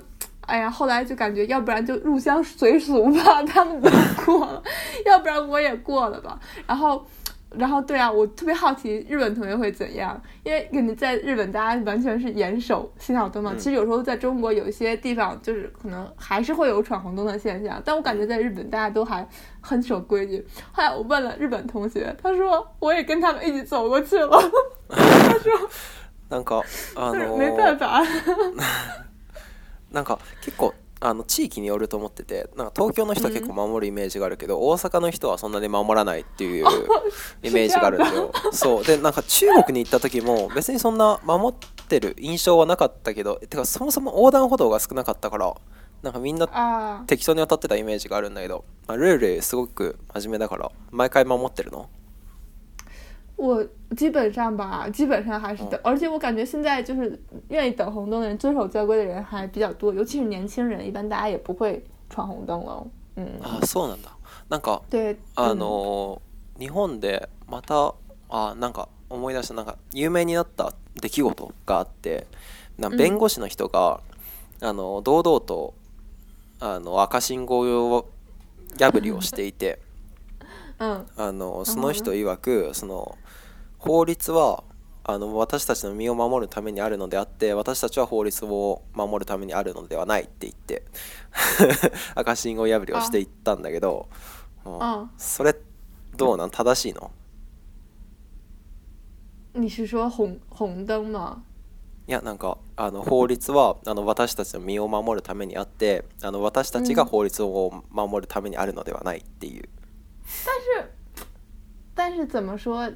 [0.47, 3.89] 哎呀，后来就感觉，要不然就入乡随俗吧， 他们都
[4.25, 4.61] 过了，
[5.05, 6.39] 要不然我也过了吧。
[6.65, 7.05] 然后，
[7.51, 13.53] 然后对啊，我特别好奇日本同学会怎样，因为你在日本大家完全是严守信号灯嘛。
[13.57, 19.27] 其实有时候在中国有一些地方就是可能还是会有闯红灯的现象，但我感觉在日本大家都还
[19.59, 20.45] 很守规矩。
[20.71, 24.39] 后来我问了日本同学，他说我也跟他们一起走过去了。
[24.97, 25.51] 他说，
[26.29, 26.63] 难搞，
[26.95, 28.01] 啊， 没办法。
[29.91, 36.65] なんか結構あの地域によると思っててなんか東京の人は結構守るイメージがあるけど、うん、大阪の人はそんなに守らないっていう
[37.43, 38.31] イメージがあるんでよ。
[38.51, 45.53] そうでなんか中国に行った時も別にそんな守ってる印象はなかったけどてかそもそも横断歩道が少なかったから
[46.01, 51.89] なんかみんな適当に渡ってたイメージがあるんだけど、まあ、ルールすごく真面目だから毎回守ってるの
[53.37, 53.63] 我
[53.95, 57.19] 基本上吧，基本上还是等，而且我感觉现在就是
[57.49, 62.85] 愿意等红灯的人、遵守交规的人还比较多，尤其是年轻人，一般大家也不会闯红灯了。
[63.15, 64.09] 嗯啊，そうなんだ。
[64.49, 66.19] なんか对あの
[66.59, 67.93] 日本でまた
[68.29, 72.25] あなんか思い出したなんか有名になった出来事があって、
[72.79, 74.01] な弁護士の人が
[74.61, 75.75] あの堂々と
[76.59, 77.59] あの赤信号
[77.95, 78.09] を
[78.77, 79.77] ギャブリをしていて、
[80.79, 83.15] あのその人曰くその
[83.77, 84.63] 法律は
[85.03, 90.83] あの私たちの身を守るためにあるのであって私たちは法律を守るためにあるのではないって言って
[92.15, 94.09] 赤信号破りをしていったんだけど、
[94.65, 95.55] うん、それ
[96.17, 97.11] どうなん正しいの
[99.53, 101.41] 你是说红红灯吗？
[102.07, 109.67] いやなんかあの法律はあの私たちの身を守るためにあってあの私たちが法律を守るためにあるのではないっていう。
[110.45, 110.91] 但是
[111.95, 112.87] 但是怎么说？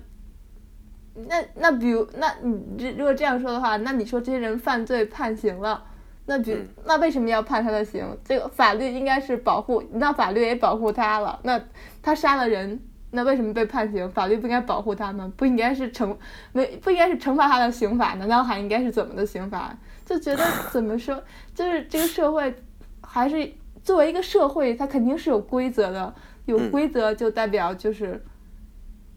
[1.13, 5.83] 那那比如，那你这如果这样说的话，那你说这些人犯罪判刑了，
[6.25, 8.05] 那比那为什么要判他的刑？
[8.23, 11.37] 这个法律应该是保护，那法律也保护他了。
[11.43, 11.61] 那
[12.01, 12.79] 他杀了人，
[13.11, 14.09] 那为什么被判刑？
[14.11, 15.31] 法律不应该保护他吗？
[15.35, 16.15] 不应该是惩，
[16.53, 18.13] 没不应该是惩罚他的刑法？
[18.13, 19.77] 难道还应该是怎么的刑法？
[20.05, 21.21] 就觉得 怎么说，
[21.53, 22.53] 就是这个社会
[23.01, 23.51] 还是
[23.83, 26.13] 作为一个社会，它肯定是有规则的，
[26.45, 28.23] 有规则就代表就是。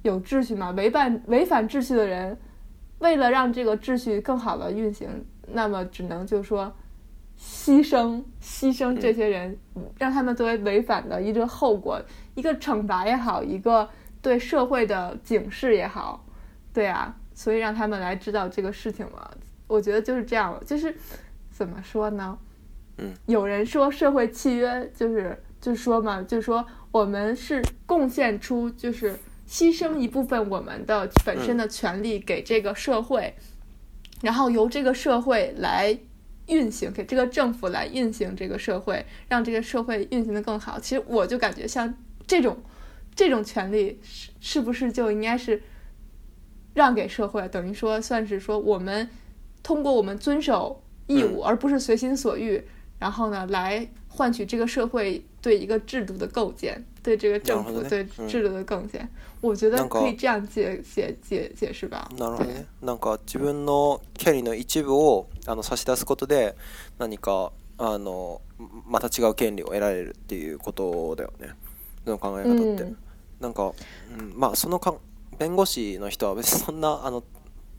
[0.05, 0.71] 有秩序嘛？
[0.73, 2.37] 违反违反秩序的人，
[2.99, 5.09] 为了让这个秩序更好的运行，
[5.53, 6.71] 那么只能就说
[7.41, 9.57] 牺牲牺牲这些人，
[9.99, 12.01] 让他们作为违反的一个后果，
[12.35, 13.89] 一个惩罚也好，一个
[14.21, 16.23] 对社会的警示也好，
[16.75, 19.29] 对啊，所以让他们来知道这个事情嘛。
[19.67, 20.95] 我觉得就是这样，就是
[21.51, 22.39] 怎么说呢？
[22.99, 26.63] 嗯，有人说社会契约就是就说嘛，就是说
[26.93, 29.19] 我们是贡献出就是。
[29.55, 33.37] 牺牲一部分我们的本身的权利给这个社会，
[34.21, 35.97] 然后由这个社会来
[36.49, 40.81] 运行，给这个政府来运行这个社会，让这个社会运行的更好。
[40.81, 41.95] 其实我就感觉像
[42.27, 42.61] 这种
[43.15, 45.63] 这种权利是是不是就应该是
[46.75, 47.47] 让给社会？
[47.49, 49.09] 等于说算是说我们
[49.63, 52.61] 通过我们遵守义务，而不是随心所欲，
[52.99, 59.09] 然后呢来换取这个社会对一个制度的构建，对这个政府对制度的构建。
[59.45, 62.09] 我觉得可以这样解解解解释吧。
[62.17, 62.67] なるほどね。
[62.81, 66.57] なんか自分のキャリーの一部をあの差し出すことで
[66.99, 68.41] 何かあの
[68.87, 71.51] また違う権利を得られるっていうことだよね。
[72.07, 72.95] の考え方って、
[73.41, 73.73] なんか、
[74.19, 74.95] うん、まあそのか
[75.39, 77.23] 弁護士の人は別に そんなあの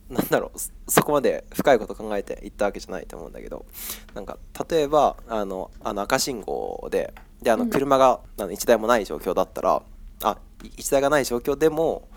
[0.09, 3.65] なんだろうそこまで深いこと考えていったわけじゃないと思うんだけど
[4.13, 4.37] なんか
[4.69, 9.83] 例えばあのあの赤信号でであの車が、あの1台もない状況だったら
[10.23, 10.37] あ
[10.77, 12.07] 一台がない状況でも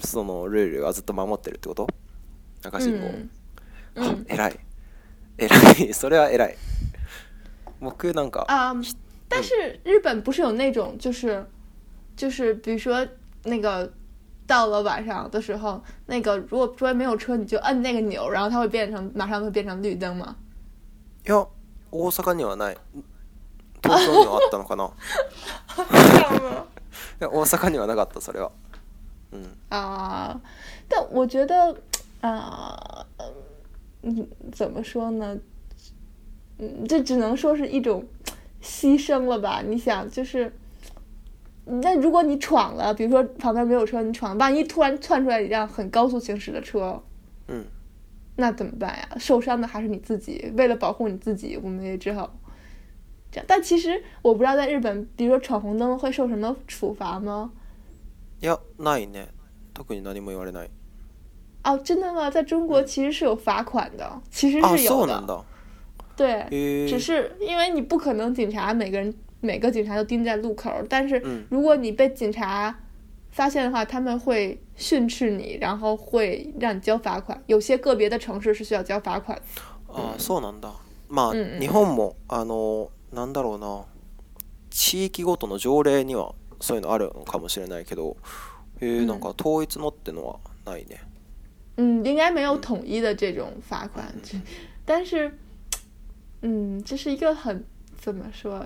[0.00, 1.86] そのルールはずっと守ってるってこと
[2.64, 3.30] 赤信号、うん
[3.96, 4.60] うん、偉い
[5.38, 5.56] 偉
[5.90, 6.56] いそれは偉い
[7.80, 8.82] 僕なんか啊、um,
[9.28, 11.44] 但是日本不是有那种就是
[12.16, 13.06] 就是比如说
[13.44, 13.90] 那个
[14.46, 20.36] 到了晚上的时候，那个如果周围没有车，你就摁那个钮，然后它会变成马上会变成绿灯吗？
[21.24, 21.48] いや、
[21.90, 22.76] 大阪にはない。
[23.82, 24.90] 東京にはあったのかな？
[27.18, 28.50] 大阪にはなかったそれは。
[29.70, 30.38] 啊，
[30.86, 31.74] 但我觉得
[32.20, 33.06] 啊，
[34.02, 35.34] 嗯，怎么说呢？
[36.58, 38.04] 嗯，这只能说是一种
[38.62, 39.62] 牺牲了吧？
[39.66, 40.52] 你想，就是，
[41.64, 47.02] 那如果你闯了，比如说旁边没有车，你闯，万一突然窜出来一辆很高速行驶的车，
[47.48, 47.64] 嗯，
[48.36, 49.08] 那怎么办呀？
[49.18, 50.52] 受伤的还是你自己。
[50.58, 52.30] 为了保护你自己，我们也只好。
[53.46, 57.50] 但其实我不知道在日本，比如说闯红灯会受什么处罚吗？
[58.42, 59.28] いないね。
[59.74, 60.68] 特に何も言われない。
[61.64, 62.28] 哦，真的吗？
[62.30, 65.14] 在中国其实是有罚款的，其实是有的。
[65.26, 65.40] あ
[66.14, 66.44] 对，
[66.86, 72.76] 只是因为你不可能警察每个人每个警察都盯在路口，但是如果你被警察
[73.30, 77.42] 发现的话，他们会训斥你，然后会让你交罚款。
[77.46, 79.40] 有些个别的城市是需要交罚款。
[79.88, 80.70] あそうなんだ。
[81.08, 82.90] まあ日本もあの。
[83.12, 83.84] なんだろうな、
[84.70, 88.16] 地域ごとの条例にはそういうのあるかもしれないけど、
[88.80, 91.02] なんか統一のってのはないね。
[91.76, 94.04] 嗯，应该没有统一的这种罚款，
[94.84, 95.30] 但是，
[96.42, 97.64] 嗯，这是一个很
[97.98, 98.64] 怎么说，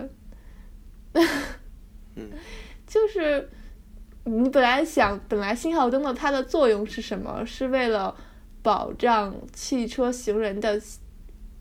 [2.87, 3.51] 就是
[4.25, 7.45] 你本来想本来信号灯的它的作用是什么？
[7.45, 8.15] 是为了
[8.63, 10.81] 保障汽车行人的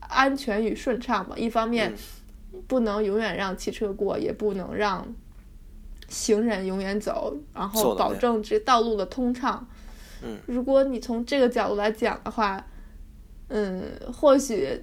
[0.01, 1.35] 安全与顺畅嘛？
[1.35, 1.93] 一方面。
[2.67, 5.05] 不能永远让汽车过，也不能让
[6.07, 9.65] 行人永远走，然后保证这道路的通畅。
[10.23, 12.65] 嗯，如果你从这个角度来讲的话，
[13.49, 13.83] 嗯，
[14.13, 14.81] 或许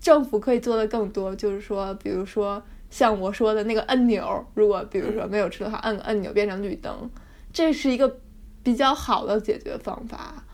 [0.00, 7.10] 政府可以做的更多，就是说，比如说像我说的那个按钮，如果比如说没有车的话，按个按钮变成绿灯，
[7.52, 8.18] 这是一个
[8.62, 10.44] 比较好的解决方法。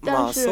[0.00, 0.48] 但是。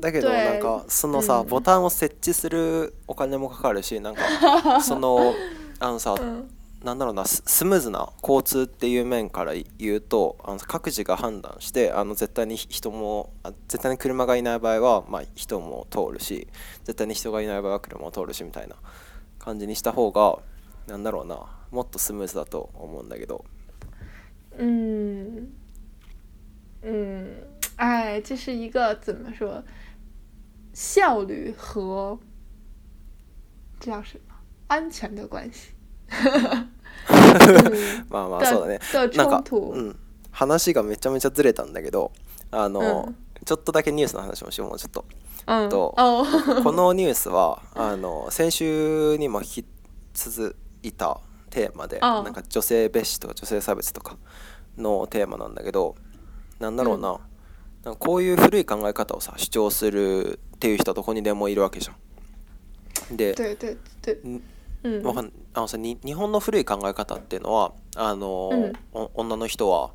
[0.00, 5.34] だけどなんかそのさ、うん、ボタンを設置するお金もかかるしなんかその
[5.78, 6.50] あのさ、うん、
[6.82, 13.32] なんだろうなススムーズな交通っていう面から言うとあの各自が判断してあの絶対に人も
[13.68, 16.48] 絶対に車がいない場合は、まあ、人も通るし
[16.84, 18.76] 絶対に人がいない場合は車も通るしみたいな
[19.38, 20.38] 感じにした方が
[20.86, 21.40] なんだろうな
[21.70, 23.44] もっとスムーズだと思うんだけど。
[24.56, 25.48] う嗯，
[26.84, 27.34] 嗯，
[27.76, 29.60] 哎，这是一个怎么说？
[30.74, 32.18] 效率和
[33.78, 34.24] 叫什么
[34.66, 35.70] 安全的关系。
[38.10, 38.80] まあまあそうだね。
[39.16, 39.96] なんか、うん、
[40.32, 42.10] 話がめちゃめちゃずれたんだけど、
[42.50, 45.04] あの、うん、ちょっとだけニュースの話もしようもうちょっと。
[45.46, 46.24] うん、とこ
[46.72, 49.62] のニュースは あの先週にも引き
[50.14, 51.20] 続いた
[51.50, 54.16] テーマで、なんか女性蔑視とか女性差別とか
[54.76, 55.96] のテーマなんだけど、
[56.58, 57.20] なんだろうな。
[57.84, 61.92] なんかこういう古い考え方をさ主張するっていう人はどこにでもいるわけじゃ
[63.12, 63.16] ん。
[63.16, 63.34] で
[64.84, 65.24] うんわか
[65.54, 68.72] あのさ日本の古い考え方っていうのはあの、うん
[69.14, 69.90] 女の人は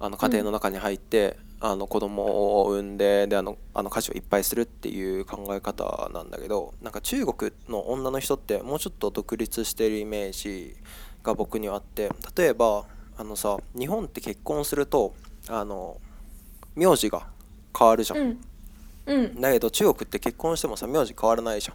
[0.00, 10.76] あの家庭の中に入って、あの子供を産んでであのあの家事をいっぱいするっていう考え方なんだけどなんか中国の女の人ってもうちょっと独立してるイメージ
[11.24, 12.84] が僕にはあって例えば
[13.16, 15.14] あのさ日本って結婚すると
[15.48, 15.98] あの
[16.78, 17.26] 名字が
[17.76, 18.38] 変わるじゃん、うん
[19.06, 21.74] うん、だけど中国って結婚してもさ名字変わらないじゃ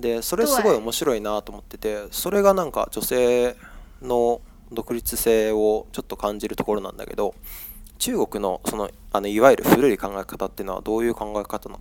[0.00, 3.56] でそれすごい面白いなと思っててそれがなんか女性
[4.02, 4.40] の
[4.72, 7.34] 独立性をちょっと感じるところなんだけど
[7.98, 11.80] 中国のそのあのいわゆる古い考え方っていうのはどういう考え方なの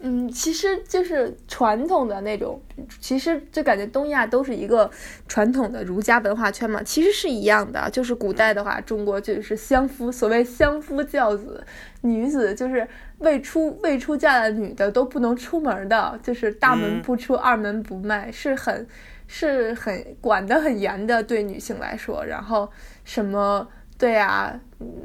[0.00, 2.60] 嗯，其实就是传统的那种，
[3.00, 4.90] 其实就感觉东亚都是一个
[5.26, 7.88] 传统的儒家文化圈嘛，其实是一样的。
[7.90, 11.62] 就是古代的话，中国就是相夫，所谓相夫教子，
[12.02, 12.86] 女子就是
[13.18, 18.86] 未出未出嫁的女的都不能出门的，就是大门不出二门不迈，是很
[19.26, 22.22] 是很管得很严的对女性来说。
[22.26, 22.70] 然后
[23.04, 23.66] 什么
[23.96, 24.60] 对呀，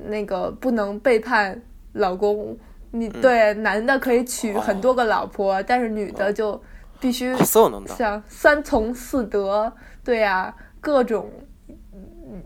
[0.08, 1.62] 那个不能背叛
[1.94, 2.58] 老公。
[2.92, 6.62] 你对男的可以娶很多个老婆，但是女的就
[7.00, 7.34] 必须
[7.88, 9.72] 像三从四德，
[10.04, 11.32] 对呀，各种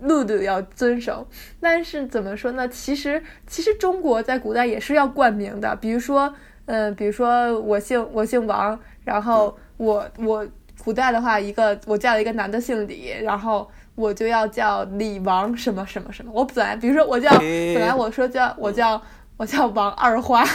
[0.01, 1.27] 路都要遵守。
[1.59, 2.67] 但是怎么说呢？
[2.69, 6.31] 其实其实中国在古代也是要冠名的，比如说
[6.65, 10.47] 嗯，比如说我姓我姓王，然后我我
[10.83, 16.31] 古代的话，一个我叫一个男的姓李，然后我就要叫李王什么什么什么。
[16.31, 19.01] 我本来比如说我叫本来我说叫我叫。
[19.37, 20.45] 我叫王二花，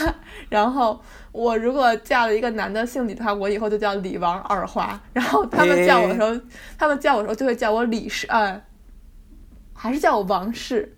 [0.48, 1.00] 然后
[1.32, 4.98] 我如果嫁了一个男的姓李的话，我以后就叫李王二花。
[5.12, 6.32] 然后他们叫我的时候，
[6.78, 8.60] 他们叫我的时候就会叫我李氏，呃，
[9.74, 10.96] 还是叫我王氏。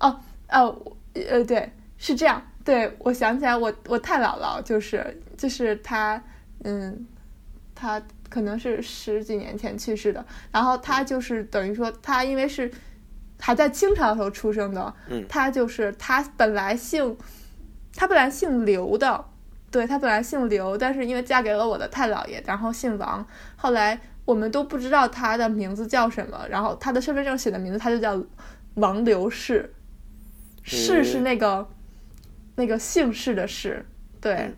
[0.00, 0.20] 哦
[0.50, 2.42] 哦呃，对，是这样。
[2.62, 6.22] 对我想起来，我我太姥姥就是就是她，
[6.64, 7.06] 嗯，
[7.74, 10.22] 她可能是十几年前去世的。
[10.52, 12.70] 然后她就是等于说，她因为是。
[13.38, 14.92] 还在清朝时候出生的，
[15.28, 17.16] 他就是他本来姓，
[17.94, 19.24] 他本来姓刘的，
[19.70, 23.26] 对他本来姓刘，但是因为嫁给了我的太姥爷，然后姓王。
[23.56, 28.20] 后来我们都不知道他的名字叫什么，然后他的身份证写的名字他就叫
[28.74, 29.72] 王刘氏，
[30.62, 31.68] 氏是那个
[32.56, 33.84] 那个姓氏的氏，
[34.20, 34.54] 对，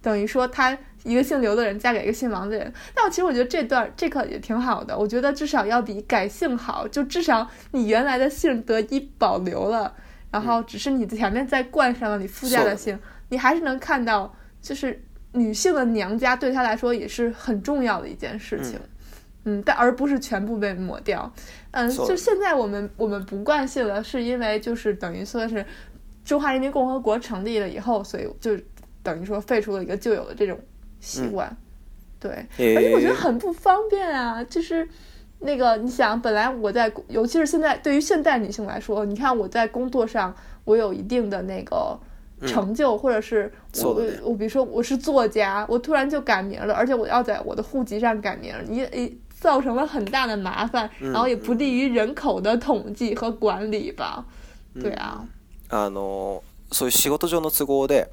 [0.00, 0.76] 等于说他。
[1.04, 9.94] 一个姓刘的人嫁给一个姓王的人，但我其实我觉得这段这个也挺好的，我觉得至少要比改姓好，就至少你原来的姓得以保留了，
[10.30, 12.98] 然后只是你前面再冠上了你夫家的姓，
[13.28, 14.98] 你还是能看到，就是
[15.34, 18.80] 女性的娘家对她来说也是很重要的一件事情，
[19.44, 21.30] 嗯，但而不是全部被抹掉，
[21.72, 25.66] 嗯，就现在我们我们不惯性了，是因为就是等于说是
[26.24, 28.52] 中华人民共和国成立了以后，所以就
[29.02, 30.58] 等于说废除了一个旧有的这种。
[31.04, 31.54] 习惯，
[32.18, 34.42] 对，而且我觉得很不方便啊。
[34.42, 34.88] 就是
[35.40, 40.34] 那个，你想，本来我在，尤其是现在，对于现代女性来说，你看我在工作上，
[40.64, 41.96] 我有一定的那个
[42.46, 43.52] 成就，或者是
[43.82, 54.24] 我我比如说我是作家，我突然就改名了，而且我要在我的户籍上改名，你也造成了很大的麻烦，然后也不利于人口的统计和管理吧？
[54.80, 55.24] 对啊，
[55.68, 56.42] あの、
[56.72, 58.06] そういう仕事上の都合で。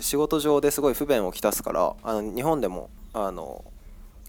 [0.00, 3.64] 仕事上ですごい不便をきたすからあの日本でもあの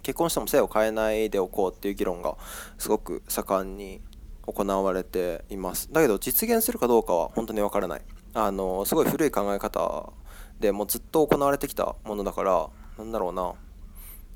[0.01, 2.37] 結婚しても性を変えないでおこうっていう議論が
[2.77, 3.99] すごく盛んに
[4.45, 8.01] 行われていますだけど実現するかどうかは本当に分からない
[8.33, 10.13] あのすごい古い考え方
[10.59, 13.53] でもうずっと行われてきたものだからなんだろうな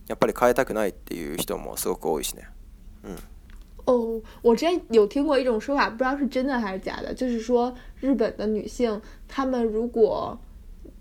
[0.08, 2.48] やっぱり変えたくないっていう人もすごく多いしね
[3.06, 3.18] うん
[3.88, 10.38] 哦，我之前有听过一种说法，不知道是真的还是假的，就是说日本的女性，她们如果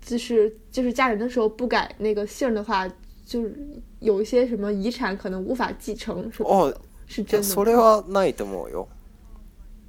[0.03, 2.87] 就是就是嫁人的时候不改那个姓的话，
[3.25, 3.55] 就是
[3.99, 6.73] 有一些什么遗产可能无法继承，是哦，
[7.09, 7.47] 是真的。
[7.47, 8.87] それはないと思うよ。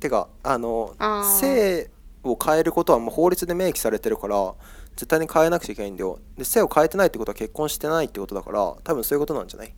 [0.01, 0.95] てかあの
[1.41, 1.89] 姓
[2.25, 4.55] を変えることはもう法律で明記されてるから、
[4.97, 6.19] 絶対に変えなくちゃいけないんだよ。
[6.37, 9.73] で姓を変えてないってことは結婚してないってことだから、多分そういうことなんじゃない？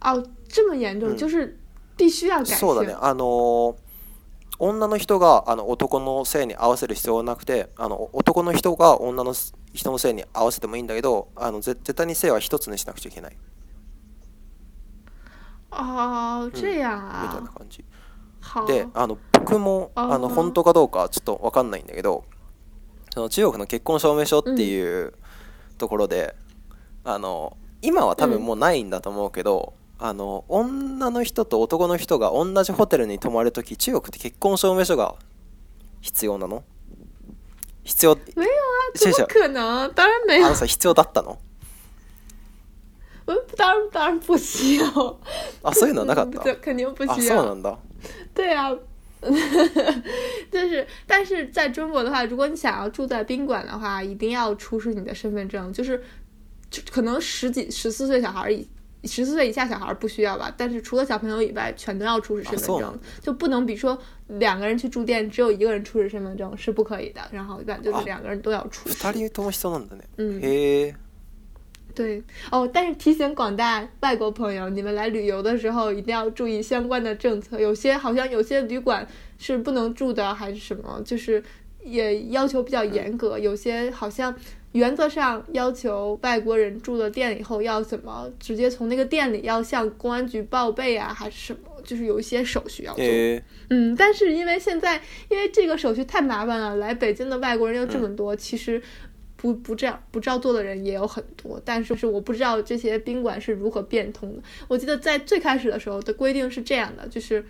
[0.00, 1.58] 啊，这么严重，就是
[1.96, 2.44] 必须要改。
[2.56, 3.76] そうだね、あの。
[4.58, 9.34] 女の人があの男の性に合わせる必要はなくてあの男の人が女の
[9.74, 13.36] 人の性に合わせてもいいんだけどあの絶対に性は一つにしなくちゃいけない。
[15.70, 17.22] ああ、じゃあ。
[17.24, 17.84] みたいな感じ。
[18.68, 22.22] であの僕もあの本当かどうかちょっと分かんないんだけど
[23.12, 25.14] その中国の結婚証明書っていう
[25.78, 26.36] ところで、
[27.04, 35.14] うん、あの今は多分もうないんだと思うけど、うんあの女の人と男の人が同じホテルに泊まるとき中国って結婚証明書が
[36.00, 36.64] 必要なの
[37.82, 39.88] 必要没有啊，怎么可能？
[39.94, 40.46] 当然没有。
[40.48, 41.38] あ必要だったの？
[43.26, 44.84] 嗯，当然当然不需要。
[45.62, 46.40] あそういうのはなかった。
[46.60, 47.36] 肯定不需要。
[47.36, 47.78] そうなんだ。
[48.34, 48.74] 对啊。
[50.50, 55.72] 就是，但是在中国的话，如果你想要住在宾馆的话，一定要出示你的身份证。
[55.72, 56.02] 就是，
[56.68, 58.52] 就可能十几、十四岁小孩
[59.04, 60.52] 十四岁以下小孩不需要吧？
[60.56, 63.96] 但是除了小朋友以外，全都要出示身份证，就不能，比如说
[64.28, 67.20] 两个人去住店，只有一个人出示身份证是不可以的。
[67.30, 68.88] 然后一般就是两个人都要出。
[69.06, 70.00] 二人ともなんだね。
[70.16, 70.94] 嗯。
[71.94, 72.22] 对，
[72.52, 79.06] 哦，但是提醒广大外国朋友，你们来旅游的时候一定要注意相关的政策，有些好像有些旅馆
[79.38, 81.42] 是不能住的，还是什么，就是。
[81.86, 84.34] 也要求比较严格，有些好像
[84.72, 91.60] 原则上要求外国人住了店以后要怎么直接从那个店里要向公安局报备啊，还是什么？
[91.84, 93.04] 就是有一些手续要做。
[93.70, 98.82] 嗯，但是因为现在因为这个手续太麻烦了，来北京的外国人又这么多，其实
[99.36, 101.60] 不不这样不照做的人也有很多。
[101.64, 104.42] 但是我不知道这些宾馆是如何变通的。
[104.66, 107.44] 我记得在最开始的时候的规定是这样的，就是。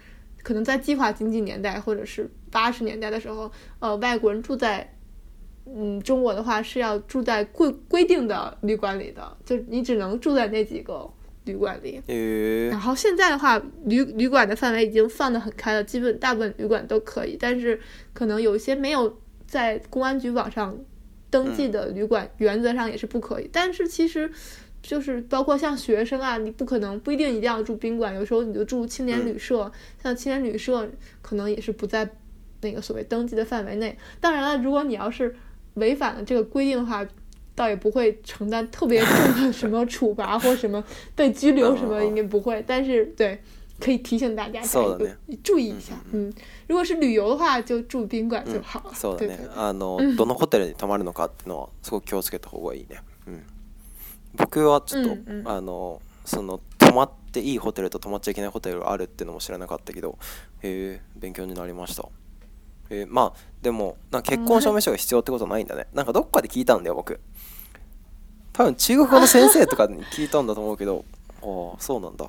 [0.47, 4.89] 可能在计划经济年代，或者是八十年代的时候，呃，外国人住在，
[5.67, 11.05] 嗯，中国的话是要住在规规定的旅馆里的，就你只能住在那几个
[11.47, 12.01] 旅馆里。
[12.71, 17.81] 然后现在的话，旅旅馆的范围已经放得很开了，基本大部分旅馆都可以，但是
[18.13, 19.19] 可能有些没有
[19.49, 20.79] 在公安局网上
[21.29, 23.51] 登记的旅馆，原则上也是不可以。
[23.53, 24.31] 但是其实。
[24.87, 29.71] 就是包括像学生啊，你不可能不一定一定要住宾馆，有时候你就住青年旅社。
[30.03, 30.89] 像青年旅社
[31.21, 32.09] 可能也是不在
[32.63, 33.97] 那个所谓登记的范围内。
[34.21, 35.35] 当然了，如果你要是
[35.75, 37.05] 违反了这个规定的话，
[37.57, 40.83] 倒也不会承担特别重的 什么处罚或什么
[41.17, 42.63] 被拘留什么，应该不会。
[42.65, 43.37] 但是对，
[43.81, 44.61] 可以提醒大家
[45.43, 45.95] 注意一下。
[46.13, 46.33] 嗯，
[46.69, 48.85] 如果是旅游的话，就住宾馆就好。
[48.85, 49.17] 了。
[49.19, 49.37] 对对。
[49.37, 49.57] そうだね。
[49.57, 53.01] あの どのホテルに泊まるのかっていうのはすごく気をけた方がいいね。
[54.37, 60.19] 僕はちょっと、うんうん、あのその泊まっていいホテルと泊まっちゃいけないホテルがあるっていうのも知らなかったけど
[60.63, 62.09] へえ勉強になりました
[62.91, 67.19] えまあでもな結婚証明書が必要ってことはないんだね、うん、なんかどっかで聞いたんだよ僕
[68.53, 71.05] 多分中国語の先生とかに聞いたんだと思うけど
[71.43, 71.43] ああ
[71.81, 72.27] そうなんだ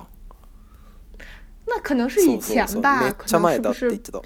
[1.66, 4.22] 那可能是以前吧，そうそうめっちゃ前だって言ってた。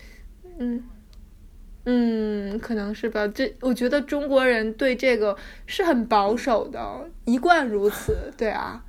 [1.85, 3.27] 嗯，可能是吧。
[3.29, 8.33] 这我觉得中国人对这个是很保守的，一贯如此。
[8.37, 8.83] 对啊，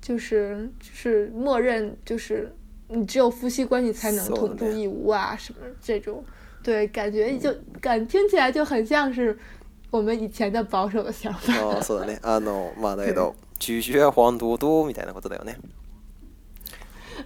[0.00, 2.52] 就是就是默认就是
[2.88, 6.22] 你只有夫妻关系才能同住一屋啊，什么这种。
[6.62, 9.36] 对，感觉就感听起来就很像是
[9.90, 11.52] 我们以前的保守的想法。
[11.80, 12.18] そうだね。
[12.22, 15.56] あのまあだけど、みたいなことだよね。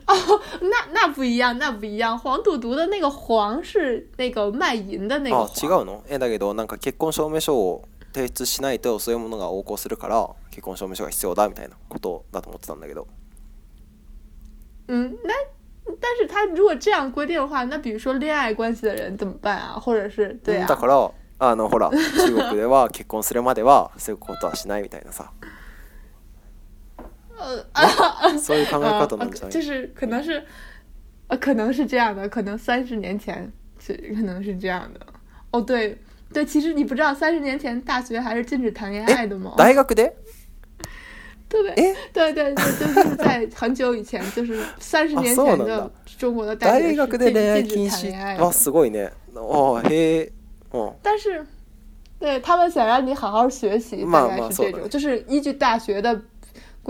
[0.06, 2.18] 哦，那那不一样，那不一样。
[2.18, 5.36] 黄赌毒的那个黄是那个卖淫的那个。
[5.36, 6.00] 啊，違うの。
[6.08, 7.80] え、だけどなんか結婚証明書
[8.12, 13.06] 提出しないとそういうものが行するから結婚証明書が必要だみたいなことだと思ってたんだけど。
[14.88, 15.06] な、
[16.00, 19.78] 但是他如果这样规定的话，那比如说恋爱关系的人怎么办啊？
[19.78, 20.66] 或者是对啊。
[20.68, 25.30] だからあのほら中国では 結婚するまではそういうことはしないみたいなさ。
[27.40, 28.32] 呃啊啊啊！
[29.48, 30.42] 就是可能是，
[31.28, 35.00] 呃，可能是这样的，可能三十年前是可能是这样的。
[35.50, 35.96] 哦，对
[36.32, 39.54] 对，其实你不知道，三十年前大学还是禁止谈恋爱的吗？
[39.56, 39.84] 大学对
[41.48, 48.36] 对对对，就是在很久以前， 就是三十年前的中国的大学禁止谈恋爱。
[48.36, 49.10] 哇，すごいね。
[49.32, 50.30] 哦，嘿，
[50.70, 50.94] 哦。
[51.02, 51.44] 但是，
[52.20, 56.20] 对他们想让你好好学习，大概是这种，就是依据大学的。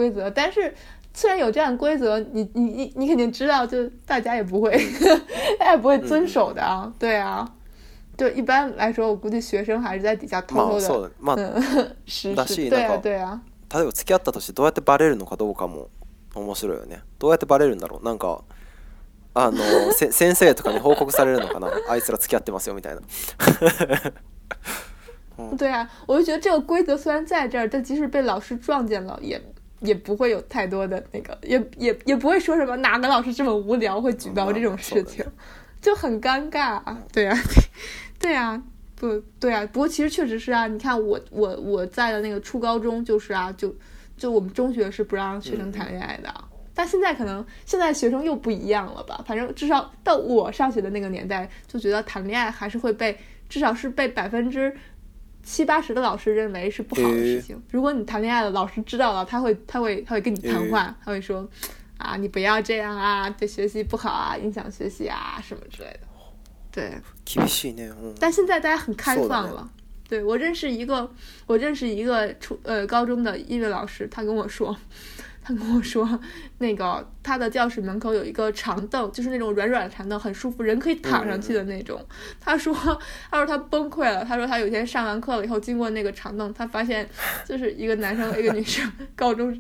[0.01, 0.75] 规则，但是
[1.13, 4.71] 虽然有这样的规则，你你你你肯定知道，就大家也不会，
[5.61, 7.47] 大家不会遵守的啊，对啊，
[8.17, 11.13] 就一般来说，我估计学生还是在底下偷偷的
[12.07, 12.83] 实施，对
[13.15, 13.43] 啊。
[13.73, 15.91] 例えば付き合ったとしてどうやってバレるのかどうかも
[16.35, 17.03] 面白いよね。
[17.21, 18.05] どうやってバレるんだろう？
[18.05, 18.43] なんか
[19.33, 21.71] あの 先生とかに報告されるのかな？
[21.89, 23.01] あいつら付き合ってますよみたいな。
[25.57, 29.41] 对啊，我就觉得这个规则虽然在这儿，但即使被老师撞见了也。
[29.81, 35.25] 也不会有太多的那个，也也也不会说什么哪个老师这么无聊会举报这种事情，
[35.81, 36.81] 就很尴尬，
[37.13, 37.35] 对呀，
[38.21, 38.63] 对呀，
[38.95, 39.65] 不，对啊。
[39.73, 43.75] 不过其实确实是啊，你看我我我在的那个初高中就是啊，就
[44.17, 46.33] 就我们中学是不让学生谈恋爱的，
[46.75, 49.25] 但现在可能现在学生又不一样了吧。
[49.27, 53.17] 反正至少到我上学的那个年代，就觉得谈恋爱还是会被
[53.49, 54.71] 至少是被百分之。
[55.43, 57.61] 七八十的老师认为是不好的事情。
[57.71, 61.49] 如果你谈恋爱了，老师知道了，他会，他会，他会跟你谈话，他会说
[61.99, 66.01] ：“啊，你不要这样啊，对学习不好啊，影响学习啊，什么之类的。”
[66.73, 66.95] 对，
[68.19, 69.69] 但现在大家很开放了。
[70.09, 71.09] 对，我认识一个，
[71.47, 74.77] 我认识一个初呃高中的音乐老师，他跟我说。
[75.43, 76.07] 他跟我说，
[76.59, 81.99] 那个他的教室门口有一个长凳，就是那种软软的长凳，很舒服，人可以躺上去的那种。
[82.41, 82.75] 他说，
[83.31, 84.23] 他说他崩溃了。
[84.23, 87.09] 他说他有一天上完课了以后，经过那个长凳，他发现
[87.47, 89.59] 就是一个男生一个女生，高中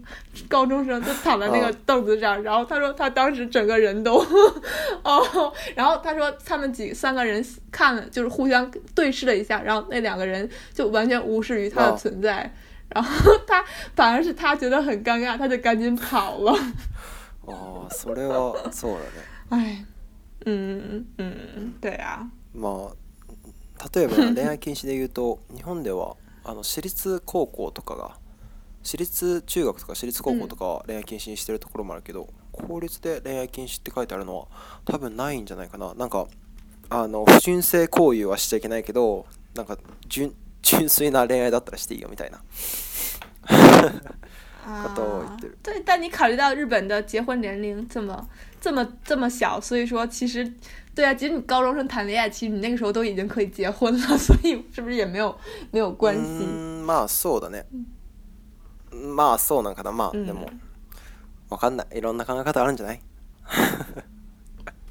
[0.48, 2.40] 高中生就躺在那个凳子上。
[2.42, 4.16] 然后他说他当时整个人都
[5.02, 12.52] 哦，然后他说他们几三个人看了，就是互相对视了一下，然后那两个人就完全无视于他的存在。
[12.94, 13.64] 然后他
[13.94, 16.52] 反而是他觉得很尴尬，他就赶紧跑了。
[17.46, 19.22] あそれはそうだね。
[19.56, 19.84] 哎，
[20.46, 22.28] 嗯嗯，对啊。
[22.54, 22.90] まあ
[23.94, 28.18] 例えば恋 愛禁止で言うと日本ではあの私立高校とかが
[28.82, 34.48] 私立中学とか私立高校とか恋愛禁止にしてるところもあるけど、公立で恋愛禁止って書いてあるのは
[34.84, 35.94] 多分ないんじゃないかな。
[35.94, 36.26] なんか
[36.88, 39.78] あの不純性行為はしちゃいけないけどなんか
[40.08, 42.38] 純純粋な恋愛だったらしていいよみたいな。
[44.64, 44.88] 啊，
[45.62, 48.26] 对，但你考虑到日本的结婚年齢这么、
[48.60, 50.50] 这么、这么小，所以说其实，
[50.94, 55.36] 对啊，其实你高中生谈恋爱，其实你那个时候都已经可以结婚了，所以是不是也没有
[55.70, 56.44] 没有关系？
[56.84, 57.64] まあそうだね。
[58.92, 60.50] まあそうなんかな、まあでも、
[61.48, 63.00] わかんない、いろんな考え方あるんじゃない？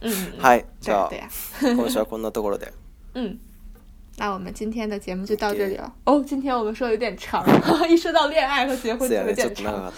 [0.40, 1.12] はい、じゃあ
[1.62, 2.74] 今週はこんなところで。
[3.14, 3.42] うん。
[4.20, 7.42] 那我们今天的节目就到这里了哦，今天我们说的有点长，
[7.90, 9.94] 一说到恋爱和结婚就有点长。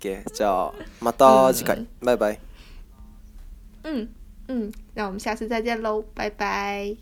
[0.00, 2.36] 给，叫， 马到，次开，拜拜。
[3.84, 4.08] 嗯
[4.48, 6.94] 嗯，那我们下次再见喽，拜拜。